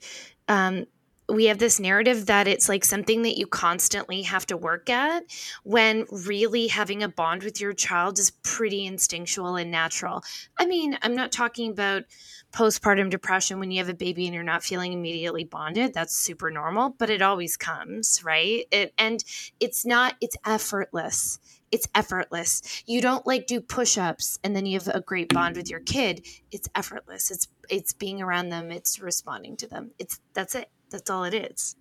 um 0.49 0.85
we 1.29 1.47
have 1.47 1.59
this 1.59 1.81
narrative 1.81 2.27
that 2.27 2.47
it's 2.47 2.69
like 2.69 2.85
something 2.85 3.23
that 3.23 3.37
you 3.37 3.47
constantly 3.47 4.23
have 4.23 4.47
to 4.47 4.57
work 4.57 4.89
at 4.89 5.25
when 5.65 6.07
really 6.11 6.69
having 6.69 7.03
a 7.03 7.09
bond 7.09 7.43
with 7.43 7.61
your 7.61 7.73
child 7.73 8.19
is 8.19 8.31
pretty 8.43 8.87
instinctual 8.87 9.57
and 9.57 9.71
natural. 9.71 10.23
I 10.57 10.67
mean, 10.67 10.97
I'm 11.03 11.17
not 11.17 11.33
talking 11.33 11.71
about 11.73 12.05
postpartum 12.53 13.11
depression 13.11 13.59
when 13.59 13.71
you 13.71 13.79
have 13.79 13.89
a 13.89 13.95
baby 13.95 14.27
and 14.27 14.35
you're 14.35 14.45
not 14.45 14.63
feeling 14.63 14.93
immediately 14.93 15.45
bonded. 15.45 15.93
That's 15.95 16.17
super 16.17 16.51
normal, 16.51 16.91
but 16.91 17.11
it 17.11 17.23
always 17.23 17.57
comes, 17.57 18.23
right? 18.25 18.65
It, 18.71 18.95
and 18.97 19.23
it's 19.59 19.85
not, 19.85 20.15
it's 20.21 20.37
effortless. 20.47 21.41
It's 21.73 21.89
effortless. 21.97 22.85
You 22.87 23.01
don't 23.01 23.27
like 23.27 23.49
do 23.49 23.61
push-ups 23.61 24.39
and 24.45 24.55
then 24.55 24.67
you 24.67 24.79
have 24.79 24.89
a 24.89 25.01
great 25.01 25.35
bond 25.35 25.57
with 25.57 25.69
your 25.69 25.81
kid. 25.81 26.25
It's 26.53 26.69
effortless. 26.77 27.31
It's 27.33 27.49
it's 27.69 27.93
being 27.93 28.23
around 28.23 28.51
them, 28.51 28.71
it's 28.71 29.01
responding 29.01 29.57
to 29.57 29.67
them. 29.67 29.91
It's 29.99 30.21
that's 30.33 30.55
it 30.55 30.71
that's 30.91 31.11
all 31.11 31.25
it 31.25 31.35
is. 31.35 31.77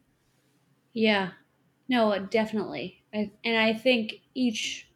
Yeah. 0.93 1.31
No, 1.87 2.17
definitely. 2.19 3.03
I, 3.13 3.31
and 3.43 3.57
I 3.57 3.73
think 3.73 4.13
each 4.33 4.87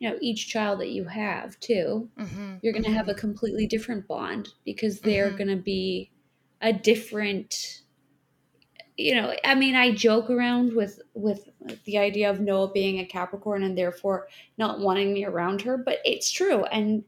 you 0.00 0.10
know, 0.10 0.18
each 0.20 0.48
child 0.48 0.80
that 0.80 0.90
you 0.90 1.04
have 1.04 1.58
too, 1.60 2.10
mm-hmm. 2.18 2.56
you're 2.62 2.72
going 2.72 2.82
to 2.82 2.90
mm-hmm. 2.90 2.96
have 2.98 3.08
a 3.08 3.14
completely 3.14 3.66
different 3.66 4.06
bond 4.06 4.50
because 4.64 5.00
they're 5.00 5.28
mm-hmm. 5.28 5.36
going 5.36 5.56
to 5.56 5.62
be 5.62 6.10
a 6.60 6.72
different 6.72 7.80
you 8.96 9.14
know, 9.14 9.34
I 9.44 9.56
mean, 9.56 9.74
I 9.74 9.92
joke 9.92 10.30
around 10.30 10.72
with 10.72 11.00
with 11.14 11.48
the 11.84 11.98
idea 11.98 12.30
of 12.30 12.40
Noah 12.40 12.70
being 12.70 13.00
a 13.00 13.06
Capricorn 13.06 13.64
and 13.64 13.76
therefore 13.76 14.28
not 14.56 14.80
wanting 14.80 15.12
me 15.12 15.24
around 15.24 15.62
her, 15.62 15.76
but 15.76 15.98
it's 16.04 16.30
true. 16.30 16.64
And 16.64 17.02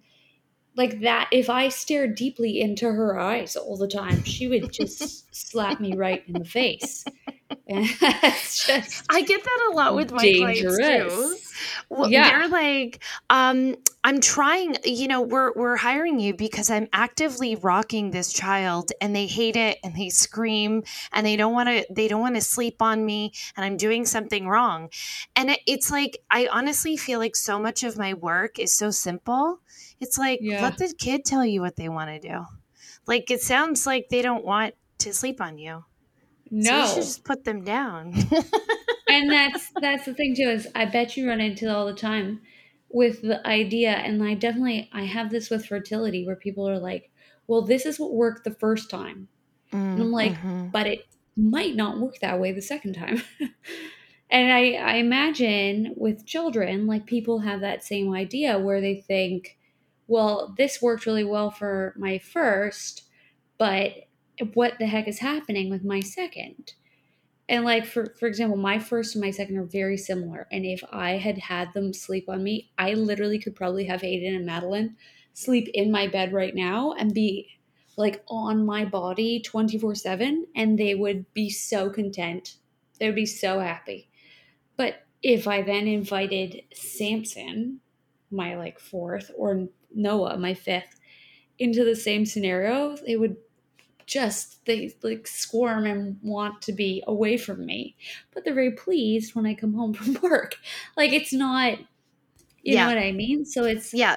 like 0.77 1.01
that 1.01 1.29
if 1.33 1.49
i 1.51 1.69
stared 1.69 2.15
deeply 2.15 2.61
into 2.61 2.87
her 2.91 3.19
eyes 3.19 3.57
all 3.57 3.77
the 3.77 3.89
time 3.89 4.23
she 4.25 4.47
would 4.47 4.73
just 4.73 5.35
slap 5.35 5.81
me 5.81 5.95
right 5.95 6.23
in 6.27 6.35
the 6.35 6.45
face 6.45 7.05
and 7.69 7.87
just 7.87 9.05
i 9.11 9.23
get 9.23 9.43
that 9.43 9.69
a 9.71 9.75
lot 9.75 9.95
with 9.95 10.13
my 10.13 10.23
dangerous. 10.23 10.77
clients 10.77 11.15
too 11.15 11.37
well, 11.89 12.11
yeah. 12.11 12.31
they're 12.31 12.49
like 12.49 13.03
um 13.31 13.77
i'm 14.07 14.21
trying 14.21 14.75
you 14.85 15.07
know 15.07 15.21
we're 15.21 15.53
we're 15.55 15.77
hiring 15.77 16.19
you 16.19 16.35
because 16.35 16.71
i'm 16.71 16.89
actively 16.93 17.55
rocking 17.57 18.11
this 18.11 18.33
child 18.33 18.91
and 19.01 19.15
they 19.15 19.27
hate 19.27 19.57
it 19.57 19.79
and 19.85 19.95
they 19.95 20.09
scream 20.09 20.83
and 21.13 21.27
they 21.27 21.37
don't 21.37 21.53
want 21.53 21.69
to 21.69 21.87
they 21.91 22.09
don't 22.09 22.23
want 22.23 22.35
to 22.35 22.41
sleep 22.41 22.81
on 22.81 23.05
me 23.05 23.33
and 23.57 23.65
i'm 23.65 23.77
doing 23.77 24.07
something 24.07 24.49
wrong 24.49 24.89
and 25.37 25.51
it, 25.51 25.61
it's 25.67 25.91
like 25.91 26.19
i 26.31 26.49
honestly 26.51 26.97
feel 26.97 27.19
like 27.19 27.37
so 27.37 27.59
much 27.59 27.85
of 27.85 27.99
my 27.99 28.15
work 28.15 28.59
is 28.59 28.75
so 28.75 28.91
simple 28.91 29.61
it's 30.01 30.19
like 30.19 30.41
yeah. 30.43 30.63
let 30.63 30.79
the 30.79 30.93
kid 30.97 31.25
tell 31.25 31.45
you 31.45 31.61
what 31.61 31.77
they 31.77 31.89
want 31.89 32.11
to 32.11 32.29
do. 32.29 32.45
Like 33.07 33.31
it 33.31 33.41
sounds 33.41 33.87
like 33.87 34.09
they 34.11 34.23
don't 34.23 34.45
want 34.45 34.75
to 34.99 35.13
sleep 35.13 35.41
on 35.41 35.59
you. 35.59 35.85
No, 36.51 36.71
so 36.71 36.81
you 36.81 36.87
should 36.89 36.97
just 36.97 37.25
put 37.25 37.45
them 37.45 37.65
down. 37.65 38.15
and 39.09 39.31
that's 39.31 39.71
that's 39.81 40.05
the 40.05 40.15
thing 40.15 40.35
too 40.37 40.49
is 40.49 40.69
I 40.75 40.85
bet 40.85 41.17
you 41.17 41.29
run 41.29 41.41
into 41.41 41.75
all 41.75 41.87
the 41.87 41.95
time 41.95 42.41
with 42.97 43.21
the 43.21 43.47
idea, 43.47 43.91
and 43.91 44.25
I 44.25 44.33
definitely 44.33 44.89
I 44.91 45.03
have 45.03 45.31
this 45.31 45.51
with 45.51 45.67
fertility 45.67 46.25
where 46.25 46.35
people 46.35 46.67
are 46.67 46.79
like, 46.79 47.11
"Well, 47.47 47.61
this 47.61 47.85
is 47.85 48.01
what 48.01 48.15
worked 48.15 48.45
the 48.45 48.51
first 48.51 48.89
time," 48.89 49.29
mm, 49.71 49.79
and 49.79 50.01
I'm 50.01 50.11
like, 50.11 50.33
mm-hmm. 50.33 50.69
"But 50.69 50.87
it 50.87 51.05
might 51.37 51.77
not 51.77 52.01
work 52.01 52.19
that 52.21 52.41
way 52.41 52.53
the 52.53 52.63
second 52.63 52.95
time." 52.95 53.23
and 54.31 54.51
I, 54.51 54.73
I 54.73 54.95
imagine 54.95 55.93
with 55.95 56.25
children, 56.25 56.87
like 56.87 57.05
people 57.05 57.41
have 57.41 57.61
that 57.61 57.85
same 57.85 58.15
idea 58.15 58.59
where 58.59 58.81
they 58.81 59.03
think, 59.03 59.59
well, 60.07 60.55
this 60.57 60.81
worked 60.81 61.05
really 61.05 61.25
well 61.25 61.51
for 61.51 61.93
my 61.99 62.17
first, 62.17 63.03
but 63.59 63.93
what 64.55 64.79
the 64.79 64.87
heck 64.87 65.07
is 65.07 65.19
happening 65.19 65.69
with 65.69 65.85
my 65.85 66.01
second? 66.01 66.73
And 67.49 67.65
like 67.65 67.87
for 67.87 68.15
for 68.19 68.27
example, 68.27 68.57
my 68.57 68.79
first 68.79 69.15
and 69.15 69.23
my 69.25 69.31
second 69.31 69.57
are 69.57 69.65
very 69.65 69.97
similar. 69.97 70.49
And 70.51 70.65
if 70.65 70.83
I 70.91 71.13
had 71.13 71.39
had 71.39 71.73
them 71.75 71.93
sleep 71.93 72.29
on 72.29 72.43
me, 72.43 72.71
I 72.77 72.95
literally 72.95 73.39
could 73.39 73.55
probably 73.55 73.85
have 73.85 74.03
Aiden 74.03 74.35
and 74.35 74.47
Madeline 74.47 74.97
sleep 75.33 75.69
in 75.75 75.93
my 75.93 76.09
bed 76.09 76.33
right 76.33 76.55
now 76.55 76.93
and 76.93 77.15
be 77.15 77.49
like 77.97 78.23
on 78.29 78.67
my 78.67 78.85
body 78.85 79.41
24/7 79.41 80.47
and 80.55 80.79
they 80.79 80.95
would 80.95 81.33
be 81.35 81.49
so 81.51 81.89
content. 81.91 82.57
They 82.99 83.07
would 83.07 83.15
be 83.15 83.27
so 83.27 83.61
happy. 83.61 84.09
But 84.77 85.07
if 85.23 85.47
I 85.47 85.63
then 85.63 85.87
invited 85.87 86.63
Samson, 86.75 87.81
my 88.31 88.57
like 88.57 88.79
fourth, 88.79 89.31
or 89.37 89.69
Noah, 89.95 90.37
my 90.37 90.55
fifth, 90.55 91.01
into 91.59 91.85
the 91.85 91.97
same 91.97 92.27
scenario, 92.27 92.97
they 92.97 93.17
would 93.17 93.37
just 94.07 94.65
they 94.67 94.95
like 95.03 95.27
squirm 95.27 95.85
and 95.85 96.19
want 96.23 96.63
to 96.63 96.73
be 96.73 97.03
away 97.07 97.37
from 97.37 97.67
me. 97.67 97.97
But 98.33 98.45
they're 98.45 98.55
very 98.55 98.73
pleased 98.73 99.35
when 99.35 99.47
I 99.47 99.55
come 99.55 99.75
home 99.75 99.95
from 99.95 100.15
work. 100.23 100.57
Like 100.97 101.13
it's 101.13 101.33
not 101.33 101.79
you 102.67 102.75
yeah. 102.75 102.89
know 102.89 102.95
what 102.97 103.03
I 103.03 103.13
mean? 103.13 103.45
So 103.45 103.65
it's 103.65 103.95
yeah. 103.95 104.17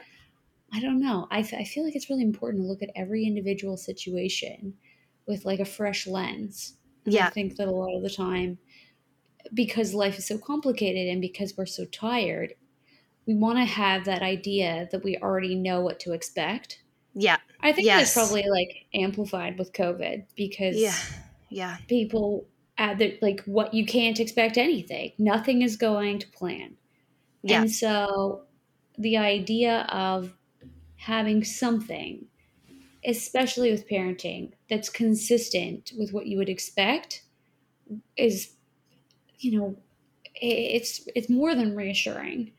I 0.74 0.80
don't 0.80 1.00
know. 1.00 1.28
I, 1.32 1.40
I 1.40 1.64
feel 1.64 1.84
like 1.84 1.96
it's 1.96 2.10
really 2.10 2.24
important 2.24 2.64
to 2.64 2.68
look 2.68 2.82
at 2.82 2.90
every 2.96 3.26
individual 3.26 3.78
situation 3.78 4.74
with 5.28 5.46
like 5.46 5.60
a 5.60 5.66
fresh 5.66 6.08
lens. 6.08 6.76
And 7.06 7.14
yeah. 7.14 7.28
I 7.28 7.30
think 7.30 7.56
that 7.56 7.68
a 7.68 7.72
lot 7.72 7.96
of 7.96 8.04
the 8.04 8.10
time, 8.10 8.58
because 9.54 9.94
life 9.94 10.18
is 10.18 10.28
so 10.28 10.38
complicated 10.38 11.08
and 11.08 11.22
because 11.22 11.56
we're 11.56 11.66
so 11.66 11.86
tired, 11.86 12.54
we 13.26 13.36
want 13.36 13.58
to 13.60 13.66
have 13.66 14.06
that 14.06 14.22
idea 14.22 14.88
that 14.92 15.04
we 15.04 15.18
already 15.18 15.56
know 15.56 15.82
what 15.82 16.00
to 16.02 16.14
expect. 16.14 16.82
Yeah. 17.14 17.38
I 17.62 17.74
think 17.74 17.86
yes. 17.86 18.14
that's 18.14 18.14
probably 18.14 18.50
like 18.50 18.86
amplified 18.94 19.58
with 19.58 19.74
COVID 19.74 20.26
because 20.36 20.78
yeah, 20.78 20.96
yeah, 21.50 21.78
people 21.88 22.48
add 22.78 23.00
that 23.00 23.22
like 23.22 23.44
what 23.44 23.74
you 23.74 23.86
can't 23.86 24.20
expect 24.20 24.58
anything. 24.58 25.12
Nothing 25.18 25.62
is 25.62 25.76
going 25.76 26.20
to 26.20 26.28
plan. 26.30 26.76
Yeah. 27.44 27.62
And 27.62 27.72
so 27.72 28.44
the 28.98 29.18
idea 29.18 29.88
of 29.90 30.34
having 30.96 31.44
something, 31.44 32.26
especially 33.06 33.72
with 33.72 33.90
parenting, 33.90 34.54
that's 34.70 34.90
consistent 34.90 35.92
with 35.98 36.14
what 36.14 36.28
you 36.28 36.38
would 36.38 36.50
expect 36.50 37.24
is, 38.16 38.54
you 39.38 39.60
know, 39.60 39.76
it's 40.36 41.08
it's 41.14 41.30
more 41.30 41.56
than 41.56 41.76
reassuring 41.76 42.52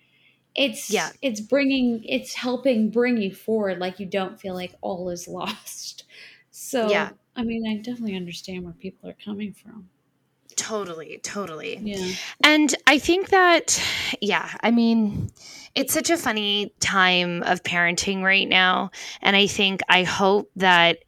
it's 0.54 0.90
yeah. 0.90 1.10
it's 1.22 1.40
bringing 1.40 2.04
it's 2.04 2.34
helping 2.34 2.90
bring 2.90 3.18
you 3.18 3.34
forward 3.34 3.78
like 3.78 4.00
you 4.00 4.06
don't 4.06 4.40
feel 4.40 4.54
like 4.54 4.74
all 4.80 5.10
is 5.10 5.28
lost. 5.28 6.04
So 6.52 6.90
yeah. 6.90 7.10
I 7.36 7.42
mean 7.42 7.66
i 7.66 7.76
definitely 7.76 8.16
understand 8.16 8.64
where 8.64 8.74
people 8.74 9.08
are 9.08 9.16
coming 9.24 9.54
from. 9.54 9.88
Totally 10.56 11.18
totally. 11.22 11.78
Yeah. 11.80 12.12
And 12.44 12.74
i 12.86 12.98
think 12.98 13.30
that 13.30 13.82
yeah 14.20 14.50
i 14.60 14.70
mean 14.70 15.30
it's 15.74 15.94
such 15.94 16.10
a 16.10 16.18
funny 16.18 16.74
time 16.80 17.42
of 17.44 17.62
parenting 17.62 18.22
right 18.22 18.48
now. 18.48 18.90
And 19.22 19.36
i 19.36 19.46
think 19.46 19.80
i 19.88 20.02
hope 20.02 20.50
that 20.56 20.98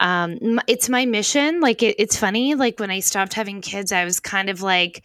um 0.00 0.60
it's 0.68 0.88
my 0.88 1.06
mission. 1.06 1.60
Like 1.60 1.82
it, 1.82 1.96
it's 1.98 2.16
funny 2.16 2.54
like 2.54 2.78
when 2.78 2.90
i 2.90 3.00
stopped 3.00 3.34
having 3.34 3.62
kids 3.62 3.90
i 3.90 4.04
was 4.04 4.20
kind 4.20 4.48
of 4.48 4.62
like 4.62 5.04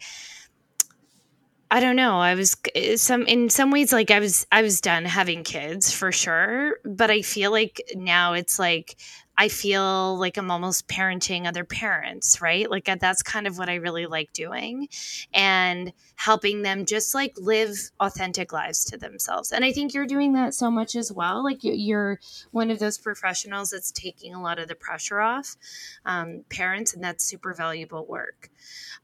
I 1.70 1.78
don't 1.80 1.96
know. 1.96 2.18
I 2.18 2.34
was 2.34 2.56
eh, 2.74 2.96
some 2.96 3.22
in 3.26 3.48
some 3.48 3.70
ways 3.70 3.92
like 3.92 4.10
I 4.10 4.18
was 4.18 4.46
I 4.50 4.62
was 4.62 4.80
done 4.80 5.04
having 5.04 5.44
kids 5.44 5.92
for 5.92 6.10
sure, 6.10 6.78
but 6.84 7.10
I 7.10 7.22
feel 7.22 7.52
like 7.52 7.80
now 7.94 8.32
it's 8.32 8.58
like 8.58 8.96
I 9.40 9.48
feel 9.48 10.18
like 10.18 10.36
I'm 10.36 10.50
almost 10.50 10.86
parenting 10.86 11.46
other 11.46 11.64
parents, 11.64 12.42
right? 12.42 12.70
Like 12.70 12.90
uh, 12.90 12.96
that's 13.00 13.22
kind 13.22 13.46
of 13.46 13.56
what 13.56 13.70
I 13.70 13.76
really 13.76 14.04
like 14.04 14.34
doing 14.34 14.86
and 15.32 15.94
helping 16.16 16.60
them 16.60 16.84
just 16.84 17.14
like 17.14 17.32
live 17.38 17.90
authentic 18.00 18.52
lives 18.52 18.84
to 18.84 18.98
themselves. 18.98 19.50
And 19.50 19.64
I 19.64 19.72
think 19.72 19.94
you're 19.94 20.04
doing 20.04 20.34
that 20.34 20.52
so 20.52 20.70
much 20.70 20.94
as 20.94 21.10
well. 21.10 21.42
Like 21.42 21.60
you're 21.62 22.20
one 22.50 22.70
of 22.70 22.80
those 22.80 22.98
professionals 22.98 23.70
that's 23.70 23.90
taking 23.90 24.34
a 24.34 24.42
lot 24.42 24.58
of 24.58 24.68
the 24.68 24.74
pressure 24.74 25.20
off 25.20 25.56
um, 26.04 26.44
parents, 26.50 26.92
and 26.92 27.02
that's 27.02 27.24
super 27.24 27.54
valuable 27.54 28.04
work. 28.04 28.50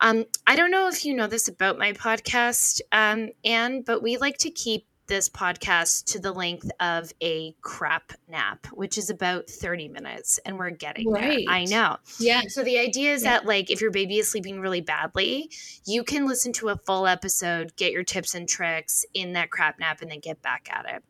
Um, 0.01 0.27
I 0.47 0.55
don't 0.55 0.71
know 0.71 0.89
if 0.89 1.07
you 1.07 1.15
know 1.15 1.29
this 1.29 1.49
about 1.49 1.79
my 1.79 1.95
podcast, 1.95 2.83
um, 2.93 3.31
Anne, 3.43 3.81
but 3.81 4.03
we 4.03 4.19
like 4.19 4.37
to 4.39 4.51
keep 4.51 4.87
this 5.07 5.29
podcast 5.29 6.05
to 6.13 6.19
the 6.19 6.33
length 6.33 6.71
of 6.81 7.13
a 7.21 7.55
crap 7.63 8.13
nap, 8.29 8.67
which 8.73 8.99
is 8.99 9.11
about 9.11 9.49
30 9.49 9.89
minutes. 9.89 10.39
And 10.45 10.59
we're 10.59 10.71
getting 10.71 11.11
right. 11.11 11.45
there. 11.47 11.55
I 11.55 11.65
know. 11.65 11.97
Yeah. 12.19 12.43
So 12.49 12.63
the 12.63 12.79
idea 12.79 13.13
is 13.13 13.23
yeah. 13.23 13.31
that, 13.31 13.47
like, 13.47 13.71
if 13.71 13.81
your 13.81 13.91
baby 13.91 14.19
is 14.19 14.31
sleeping 14.31 14.61
really 14.61 14.81
badly, 14.81 15.51
you 15.85 16.05
can 16.05 16.27
listen 16.27 16.53
to 16.55 16.69
a 16.69 16.77
full 16.77 17.07
episode, 17.07 17.77
get 17.77 17.93
your 17.93 18.05
tips 18.05 18.35
and 18.35 18.49
tricks 18.49 19.05
in 19.15 19.33
that 19.35 19.51
crap 19.51 19.79
nap, 19.79 20.03
and 20.03 20.11
then 20.11 20.21
get 20.21 20.43
back 20.43 20.69
at 20.71 20.87
it. 20.87 21.05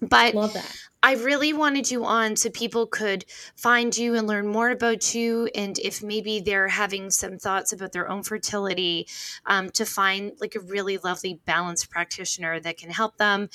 But 0.00 0.34
Love 0.34 0.54
that. 0.54 0.76
I 1.02 1.14
really 1.14 1.52
wanted 1.52 1.90
you 1.90 2.04
on 2.04 2.36
so 2.36 2.50
people 2.50 2.86
could 2.86 3.24
find 3.56 3.96
you 3.96 4.14
and 4.14 4.26
learn 4.26 4.46
more 4.46 4.70
about 4.70 5.14
you. 5.14 5.48
And 5.54 5.78
if 5.78 6.02
maybe 6.02 6.40
they're 6.40 6.68
having 6.68 7.10
some 7.10 7.38
thoughts 7.38 7.72
about 7.72 7.92
their 7.92 8.08
own 8.08 8.22
fertility, 8.22 9.06
um, 9.46 9.70
to 9.70 9.86
find 9.86 10.32
like 10.40 10.56
a 10.56 10.60
really 10.60 10.98
lovely, 10.98 11.40
balanced 11.46 11.90
practitioner 11.90 12.60
that 12.60 12.76
can 12.76 12.90
help 12.90 13.16
them, 13.16 13.48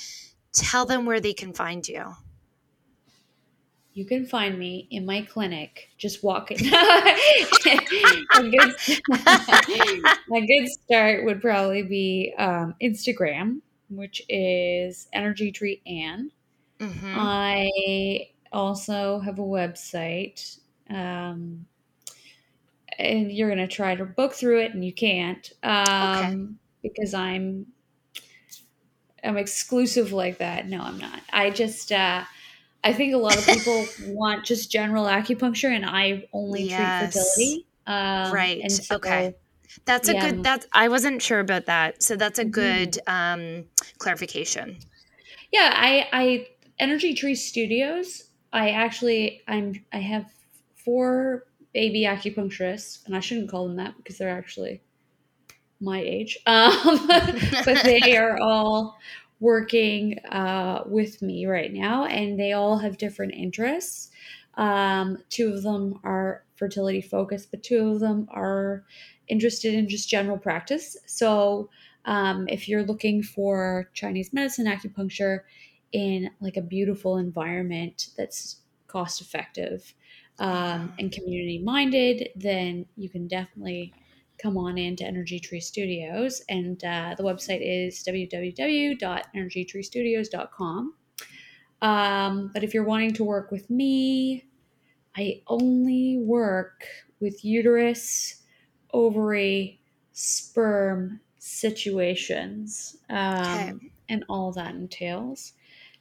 tell 0.52 0.86
them 0.86 1.06
where 1.06 1.20
they 1.20 1.34
can 1.34 1.52
find 1.52 1.86
you. 1.86 2.14
You 3.92 4.04
can 4.04 4.26
find 4.26 4.58
me 4.58 4.88
in 4.90 5.06
my 5.06 5.22
clinic, 5.22 5.88
just 5.96 6.22
walking. 6.22 6.58
a, 6.66 7.16
good, 8.42 8.74
a 10.34 10.46
good 10.46 10.68
start 10.68 11.24
would 11.24 11.40
probably 11.40 11.82
be 11.82 12.34
um, 12.36 12.74
Instagram, 12.82 13.60
which 13.88 14.20
is 14.28 15.08
Energy 15.14 15.50
Tree 15.50 15.80
Anne 15.86 16.30
Mm-hmm. 16.78 17.14
I 17.16 18.28
also 18.52 19.18
have 19.20 19.38
a 19.38 19.42
website. 19.42 20.58
Um, 20.88 21.66
and 22.98 23.30
you're 23.30 23.48
going 23.48 23.66
to 23.66 23.72
try 23.72 23.94
to 23.94 24.04
book 24.04 24.32
through 24.32 24.60
it 24.60 24.72
and 24.72 24.84
you 24.84 24.92
can't 24.92 25.52
um, 25.62 25.76
okay. 25.86 26.36
because 26.82 27.14
I'm 27.14 27.66
I'm 29.24 29.36
exclusive 29.36 30.12
like 30.12 30.38
that. 30.38 30.68
No, 30.68 30.80
I'm 30.80 30.98
not. 30.98 31.20
I 31.32 31.50
just 31.50 31.90
uh, 31.92 32.22
I 32.84 32.92
think 32.92 33.14
a 33.14 33.18
lot 33.18 33.36
of 33.36 33.44
people 33.44 33.86
want 34.06 34.44
just 34.44 34.70
general 34.70 35.04
acupuncture, 35.04 35.70
and 35.70 35.84
I 35.84 36.28
only 36.32 36.64
yes. 36.64 37.12
treat 37.12 37.22
fertility. 37.22 37.66
Um, 37.86 38.32
right. 38.32 38.60
And 38.62 38.72
so, 38.72 38.96
okay. 38.96 39.34
That's 39.84 40.08
a 40.08 40.14
yeah. 40.14 40.30
good. 40.30 40.42
That's 40.44 40.66
I 40.72 40.88
wasn't 40.88 41.20
sure 41.20 41.40
about 41.40 41.66
that. 41.66 42.02
So 42.02 42.16
that's 42.16 42.38
a 42.38 42.42
mm-hmm. 42.42 42.50
good 42.50 42.98
um, 43.06 43.64
clarification. 43.98 44.78
Yeah, 45.52 45.72
I 45.74 46.08
I 46.12 46.46
Energy 46.78 47.14
Tree 47.14 47.34
Studios, 47.34 48.24
I 48.52 48.70
actually 48.70 49.42
I'm 49.48 49.84
I 49.92 49.98
have 49.98 50.32
four 50.74 51.46
baby 51.72 52.02
acupuncturists, 52.02 53.04
and 53.06 53.16
I 53.16 53.20
shouldn't 53.20 53.50
call 53.50 53.66
them 53.66 53.76
that 53.76 53.96
because 53.96 54.18
they're 54.18 54.30
actually 54.30 54.80
my 55.80 56.00
age. 56.00 56.38
Um, 56.46 57.06
but 57.64 57.82
they 57.84 58.16
are 58.16 58.38
all 58.40 58.98
working 59.40 60.18
uh, 60.30 60.84
with 60.86 61.20
me 61.22 61.46
right 61.46 61.72
now, 61.72 62.06
and 62.06 62.38
they 62.38 62.52
all 62.52 62.78
have 62.78 62.98
different 62.98 63.34
interests. 63.34 64.10
Um, 64.54 65.18
two 65.28 65.52
of 65.52 65.62
them 65.62 66.00
are 66.02 66.44
fertility 66.56 67.02
focused, 67.02 67.50
but 67.50 67.62
two 67.62 67.90
of 67.90 68.00
them 68.00 68.26
are 68.30 68.84
interested 69.28 69.74
in 69.74 69.88
just 69.88 70.08
general 70.08 70.38
practice. 70.38 70.96
So, 71.06 71.68
um, 72.06 72.48
if 72.48 72.68
you're 72.68 72.84
looking 72.84 73.22
for 73.22 73.90
Chinese 73.92 74.32
medicine 74.32 74.66
acupuncture, 74.66 75.40
in 75.92 76.30
like 76.40 76.56
a 76.56 76.62
beautiful 76.62 77.18
environment 77.18 78.08
that's 78.16 78.62
cost 78.88 79.20
effective 79.20 79.94
um, 80.38 80.92
and 80.98 81.12
community 81.12 81.58
minded, 81.58 82.30
then 82.36 82.86
you 82.96 83.08
can 83.08 83.28
definitely 83.28 83.94
come 84.38 84.58
on 84.58 84.78
into 84.78 85.04
Energy 85.04 85.40
Tree 85.40 85.60
Studios. 85.60 86.42
And 86.48 86.82
uh, 86.84 87.14
the 87.16 87.22
website 87.22 87.60
is 87.62 88.02
www.energytreestudios.com. 88.06 90.94
Um, 91.82 92.50
but 92.52 92.64
if 92.64 92.74
you're 92.74 92.84
wanting 92.84 93.14
to 93.14 93.24
work 93.24 93.50
with 93.50 93.70
me, 93.70 94.44
I 95.16 95.40
only 95.46 96.18
work 96.18 96.84
with 97.20 97.42
uterus, 97.44 98.42
ovary, 98.92 99.80
sperm 100.12 101.20
situations 101.38 102.96
um, 103.08 103.36
okay. 103.36 103.72
and 104.08 104.24
all 104.28 104.52
that 104.52 104.74
entails 104.74 105.54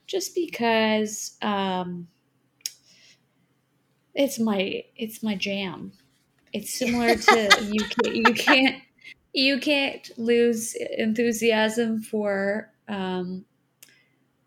just 0.08 0.36
because 0.36 1.38
um, 1.42 2.08
it's 4.14 4.40
my 4.40 4.84
it's 4.96 5.24
my 5.24 5.36
jam. 5.36 5.92
It's 6.54 6.74
similar 6.74 7.16
to 7.16 7.68
you 7.72 7.86
can't 7.86 8.16
you 8.16 8.34
can't 8.34 8.84
you 9.34 9.60
can't 9.60 10.10
lose 10.18 10.76
enthusiasm 10.98 12.02
for 12.02 12.72
um, 12.88 13.46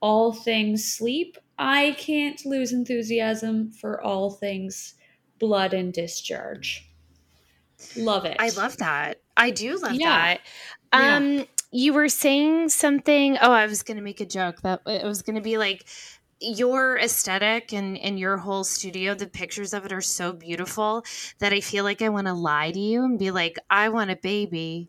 all 0.01 0.33
things 0.33 0.93
sleep. 0.93 1.37
I 1.59 1.97
can't 1.99 2.45
lose 2.47 2.73
enthusiasm 2.73 3.73
for 3.73 4.01
all 4.01 4.31
things 4.31 4.95
blood 5.39 5.75
and 5.75 5.93
discharge. 5.93 6.89
Love 7.97 8.25
it. 8.25 8.37
I 8.39 8.51
love 8.51 8.77
that. 8.79 9.21
I 9.37 9.51
do 9.51 9.77
love 9.79 9.95
yeah. 9.95 10.37
that. 10.37 10.41
Um, 10.93 11.33
yeah 11.39 11.45
you 11.71 11.93
were 11.93 12.09
saying 12.09 12.71
something. 12.71 13.37
Oh, 13.41 13.53
I 13.53 13.67
was 13.67 13.83
going 13.83 13.97
to 13.97 14.03
make 14.03 14.21
a 14.21 14.27
joke 14.27 14.63
that 14.63 14.81
it 14.87 15.05
was 15.05 15.23
going 15.23 15.37
to 15.37 15.43
be 15.43 15.59
like 15.59 15.87
your 16.41 16.97
aesthetic 16.99 17.73
and 17.73 17.99
and 17.99 18.19
your 18.19 18.37
whole 18.37 18.63
studio 18.63 19.13
the 19.13 19.27
pictures 19.27 19.75
of 19.75 19.85
it 19.85 19.93
are 19.93 20.01
so 20.01 20.33
beautiful 20.33 21.05
that 21.41 21.53
i 21.53 21.61
feel 21.61 21.83
like 21.83 22.01
i 22.01 22.09
want 22.09 22.29
to 22.29 22.33
lie 22.33 22.71
to 22.71 22.79
you 22.79 23.05
and 23.05 23.19
be 23.19 23.33
like 23.33 23.59
i 23.71 23.89
want 23.89 24.09
a 24.09 24.15
baby 24.15 24.89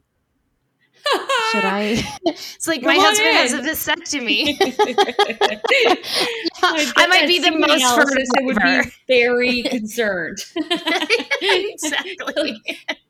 should 1.52 1.66
I? 1.66 2.02
it's 2.26 2.68
like 2.68 2.82
Come 2.82 2.96
my 2.96 3.02
husband 3.02 3.30
in. 3.30 3.36
has 3.36 3.54
a 3.54 3.62
vasectomy. 3.62 4.58
I 6.62 7.08
might 7.08 7.28
be 7.28 7.40
the 7.40 7.52
most 7.52 7.84
fertile. 7.96 8.46
would 8.46 8.58
be 8.58 8.82
very 9.08 9.64
concerned. 9.64 10.38
exactly. 11.42 12.62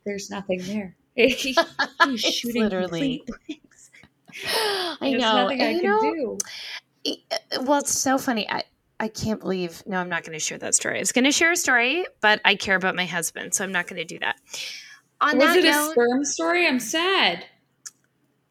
There's 0.06 0.30
nothing 0.30 0.62
there. 0.64 0.96
He's 1.16 2.22
shooting 2.22 2.64
literally. 2.64 3.24
I 5.02 5.12
know. 5.12 5.44
Nothing 5.44 5.62
I 5.62 5.74
can 5.74 5.84
know, 5.84 6.02
do. 6.02 6.38
Uh, 7.32 7.64
well, 7.64 7.80
it's 7.80 7.98
so 7.98 8.18
funny. 8.18 8.50
I 8.50 8.64
I 9.00 9.08
can't 9.08 9.40
believe. 9.40 9.84
No, 9.86 9.98
I'm 9.98 10.10
not 10.10 10.24
going 10.24 10.34
to 10.34 10.40
share 10.40 10.58
that 10.58 10.76
story. 10.76 10.98
I 10.98 11.00
was 11.00 11.12
going 11.12 11.26
to 11.26 11.32
share 11.32 11.52
a 11.52 11.58
story, 11.58 12.06
but 12.22 12.42
I 12.44 12.56
care 12.56 12.76
about 12.76 12.96
my 12.96 13.06
husband, 13.06 13.54
so 13.54 13.64
I'm 13.64 13.72
not 13.72 13.88
going 13.88 13.98
to 13.98 14.06
do 14.06 14.20
that. 14.20 14.36
On 15.22 15.38
was 15.38 15.56
it 15.56 15.64
note, 15.64 15.90
a 15.90 15.92
sperm 15.92 16.26
story? 16.26 16.68
I'm 16.68 16.80
sad. 16.80 17.46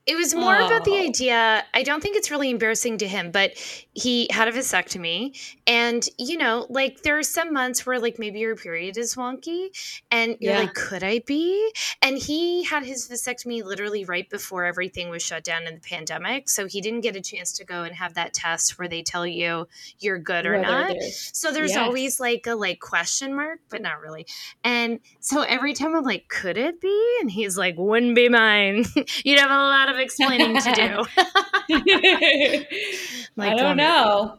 It 0.08 0.16
was 0.16 0.34
more 0.34 0.56
oh. 0.56 0.66
about 0.66 0.84
the 0.86 0.92
oh. 0.92 1.06
idea. 1.06 1.64
I 1.74 1.82
don't 1.82 2.02
think 2.02 2.16
it's 2.16 2.30
really 2.30 2.48
embarrassing 2.48 2.96
to 2.98 3.06
him, 3.06 3.30
but 3.30 3.52
he 3.92 4.26
had 4.30 4.48
a 4.48 4.52
vasectomy. 4.52 5.38
And, 5.66 6.08
you 6.16 6.38
know, 6.38 6.66
like 6.70 7.02
there 7.02 7.18
are 7.18 7.22
some 7.22 7.52
months 7.52 7.84
where 7.84 8.00
like 8.00 8.18
maybe 8.18 8.38
your 8.38 8.56
period 8.56 8.96
is 8.96 9.16
wonky 9.16 9.68
and 10.10 10.38
you're 10.40 10.54
yeah. 10.54 10.60
like, 10.60 10.72
could 10.72 11.04
I 11.04 11.18
be? 11.26 11.72
And 12.00 12.16
he 12.16 12.64
had 12.64 12.84
his 12.84 13.06
vasectomy 13.06 13.62
literally 13.62 14.06
right 14.06 14.28
before 14.30 14.64
everything 14.64 15.10
was 15.10 15.22
shut 15.22 15.44
down 15.44 15.66
in 15.66 15.74
the 15.74 15.80
pandemic. 15.80 16.48
So 16.48 16.66
he 16.66 16.80
didn't 16.80 17.02
get 17.02 17.14
a 17.14 17.20
chance 17.20 17.52
to 17.58 17.64
go 17.66 17.82
and 17.82 17.94
have 17.94 18.14
that 18.14 18.32
test 18.32 18.78
where 18.78 18.88
they 18.88 19.02
tell 19.02 19.26
you 19.26 19.68
you're 19.98 20.18
good 20.18 20.46
or 20.46 20.52
Whether 20.52 20.64
not. 20.64 21.02
So 21.02 21.52
there's 21.52 21.72
yes. 21.72 21.80
always 21.80 22.18
like 22.18 22.46
a 22.46 22.54
like 22.54 22.80
question 22.80 23.34
mark, 23.34 23.60
but 23.68 23.82
not 23.82 24.00
really. 24.00 24.26
And 24.64 25.00
so 25.20 25.42
every 25.42 25.74
time 25.74 25.94
I'm 25.94 26.04
like, 26.04 26.28
could 26.28 26.56
it 26.56 26.80
be? 26.80 27.16
And 27.20 27.30
he's 27.30 27.58
like, 27.58 27.74
wouldn't 27.76 28.14
be 28.14 28.30
mine. 28.30 28.86
You'd 29.24 29.38
have 29.38 29.50
a 29.50 29.54
lot 29.54 29.90
of 29.90 29.97
explaining 29.98 30.60
to 30.60 30.72
do. 30.72 31.04
like, 33.36 33.52
I 33.52 33.56
don't 33.56 33.76
know. 33.76 34.38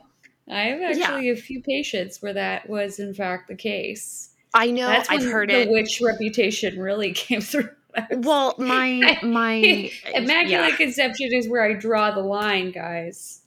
I 0.50 0.64
have 0.64 0.82
actually 0.82 1.28
yeah. 1.28 1.34
a 1.34 1.36
few 1.36 1.62
patients 1.62 2.22
where 2.22 2.34
that 2.34 2.68
was 2.68 3.00
in 3.00 3.14
fact 3.14 3.48
the 3.48 3.56
case. 3.56 4.32
I 4.54 4.72
know. 4.72 4.88
That's 4.88 5.10
I've 5.10 5.24
heard 5.24 5.50
the 5.50 5.62
it. 5.62 5.70
witch 5.70 6.02
reputation 6.02 6.80
really 6.80 7.12
came 7.14 7.42
through. 7.42 7.70
Well, 8.12 8.56
my 8.58 9.20
my 9.22 9.92
immaculate 10.14 10.72
yeah. 10.72 10.76
conception 10.76 11.30
is 11.34 11.48
where 11.48 11.64
I 11.64 11.74
draw 11.74 12.12
the 12.12 12.22
line, 12.22 12.72
guys. 12.72 13.42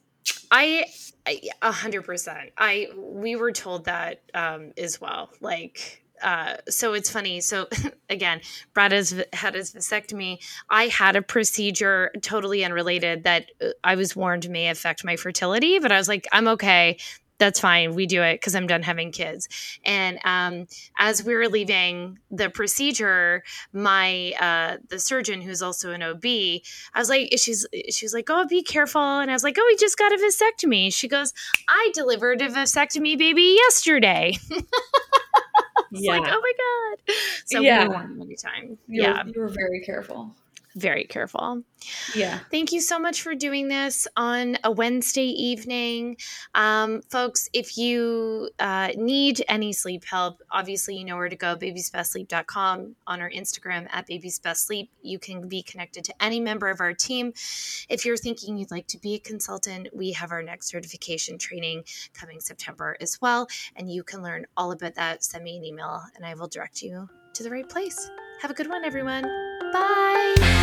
I 0.50 0.86
a 1.60 1.72
hundred 1.72 2.02
percent. 2.02 2.50
I 2.56 2.88
we 2.96 3.36
were 3.36 3.52
told 3.52 3.86
that 3.86 4.22
um, 4.34 4.72
as 4.76 5.00
well. 5.00 5.30
Like 5.40 6.01
uh, 6.22 6.56
so 6.68 6.94
it's 6.94 7.10
funny. 7.10 7.40
So 7.40 7.68
again, 8.10 8.40
Brad 8.74 8.92
has 8.92 9.22
had 9.32 9.54
his 9.54 9.72
vasectomy. 9.72 10.38
I 10.70 10.84
had 10.84 11.16
a 11.16 11.22
procedure 11.22 12.10
totally 12.22 12.64
unrelated 12.64 13.24
that 13.24 13.50
uh, 13.60 13.68
I 13.84 13.96
was 13.96 14.16
warned 14.16 14.48
may 14.48 14.68
affect 14.68 15.04
my 15.04 15.16
fertility, 15.16 15.78
but 15.78 15.92
I 15.92 15.98
was 15.98 16.08
like, 16.08 16.26
I'm 16.32 16.48
okay. 16.48 16.98
That's 17.38 17.58
fine. 17.58 17.96
We 17.96 18.06
do 18.06 18.22
it 18.22 18.34
because 18.34 18.54
I'm 18.54 18.68
done 18.68 18.84
having 18.84 19.10
kids. 19.10 19.48
And 19.84 20.20
um, 20.24 20.68
as 20.96 21.24
we 21.24 21.34
were 21.34 21.48
leaving 21.48 22.20
the 22.30 22.48
procedure, 22.48 23.42
my 23.72 24.32
uh, 24.40 24.76
the 24.88 25.00
surgeon, 25.00 25.40
who's 25.40 25.60
also 25.60 25.90
an 25.90 26.04
OB, 26.04 26.24
I 26.24 26.60
was 26.94 27.08
like, 27.08 27.30
she's 27.38 27.66
she's 27.90 28.14
like, 28.14 28.30
oh, 28.30 28.46
be 28.46 28.62
careful. 28.62 29.02
And 29.02 29.28
I 29.28 29.34
was 29.34 29.42
like, 29.42 29.56
oh, 29.58 29.64
we 29.66 29.74
just 29.76 29.98
got 29.98 30.12
a 30.12 30.18
vasectomy. 30.18 30.94
She 30.94 31.08
goes, 31.08 31.32
I 31.68 31.90
delivered 31.94 32.42
a 32.42 32.48
vasectomy 32.48 33.18
baby 33.18 33.56
yesterday. 33.58 34.38
yeah. 36.00 36.18
like, 36.18 36.32
oh 36.32 36.40
my 36.40 36.52
god. 36.58 37.14
So 37.44 37.60
yeah. 37.60 37.86
we 37.86 37.94
were 37.94 38.08
many 38.08 38.36
times. 38.36 38.78
You 38.86 39.02
yeah, 39.02 39.22
were, 39.24 39.30
you 39.30 39.40
were 39.40 39.48
very 39.48 39.80
careful. 39.80 40.34
Very 40.74 41.04
careful. 41.04 41.62
Yeah. 42.14 42.40
Thank 42.50 42.72
you 42.72 42.80
so 42.80 42.98
much 42.98 43.22
for 43.22 43.34
doing 43.34 43.68
this 43.68 44.06
on 44.16 44.56
a 44.64 44.70
Wednesday 44.70 45.26
evening. 45.26 46.16
Um, 46.54 47.02
folks, 47.10 47.48
if 47.52 47.76
you 47.76 48.50
uh, 48.58 48.90
need 48.96 49.44
any 49.48 49.72
sleep 49.72 50.04
help, 50.04 50.40
obviously 50.50 50.96
you 50.96 51.04
know 51.04 51.16
where 51.16 51.28
to 51.28 51.36
go 51.36 51.56
babiesbestsleep.com 51.56 52.96
on 53.06 53.20
our 53.20 53.30
Instagram 53.30 53.88
at 53.90 54.08
babiesbestsleep. 54.08 54.88
You 55.02 55.18
can 55.18 55.48
be 55.48 55.62
connected 55.62 56.04
to 56.04 56.14
any 56.22 56.40
member 56.40 56.68
of 56.70 56.80
our 56.80 56.92
team. 56.92 57.32
If 57.88 58.04
you're 58.04 58.16
thinking 58.16 58.56
you'd 58.56 58.70
like 58.70 58.86
to 58.88 58.98
be 58.98 59.14
a 59.14 59.18
consultant, 59.18 59.88
we 59.92 60.12
have 60.12 60.30
our 60.30 60.42
next 60.42 60.68
certification 60.68 61.38
training 61.38 61.84
coming 62.14 62.40
September 62.40 62.96
as 63.00 63.20
well. 63.20 63.48
And 63.76 63.90
you 63.90 64.02
can 64.02 64.22
learn 64.22 64.46
all 64.56 64.72
about 64.72 64.94
that. 64.94 65.24
Send 65.24 65.44
me 65.44 65.56
an 65.56 65.64
email 65.64 66.02
and 66.16 66.24
I 66.24 66.34
will 66.34 66.48
direct 66.48 66.82
you 66.82 67.08
to 67.34 67.42
the 67.42 67.50
right 67.50 67.68
place. 67.68 68.10
Have 68.40 68.50
a 68.50 68.54
good 68.54 68.68
one, 68.68 68.84
everyone. 68.84 69.22
Bye. 69.72 70.61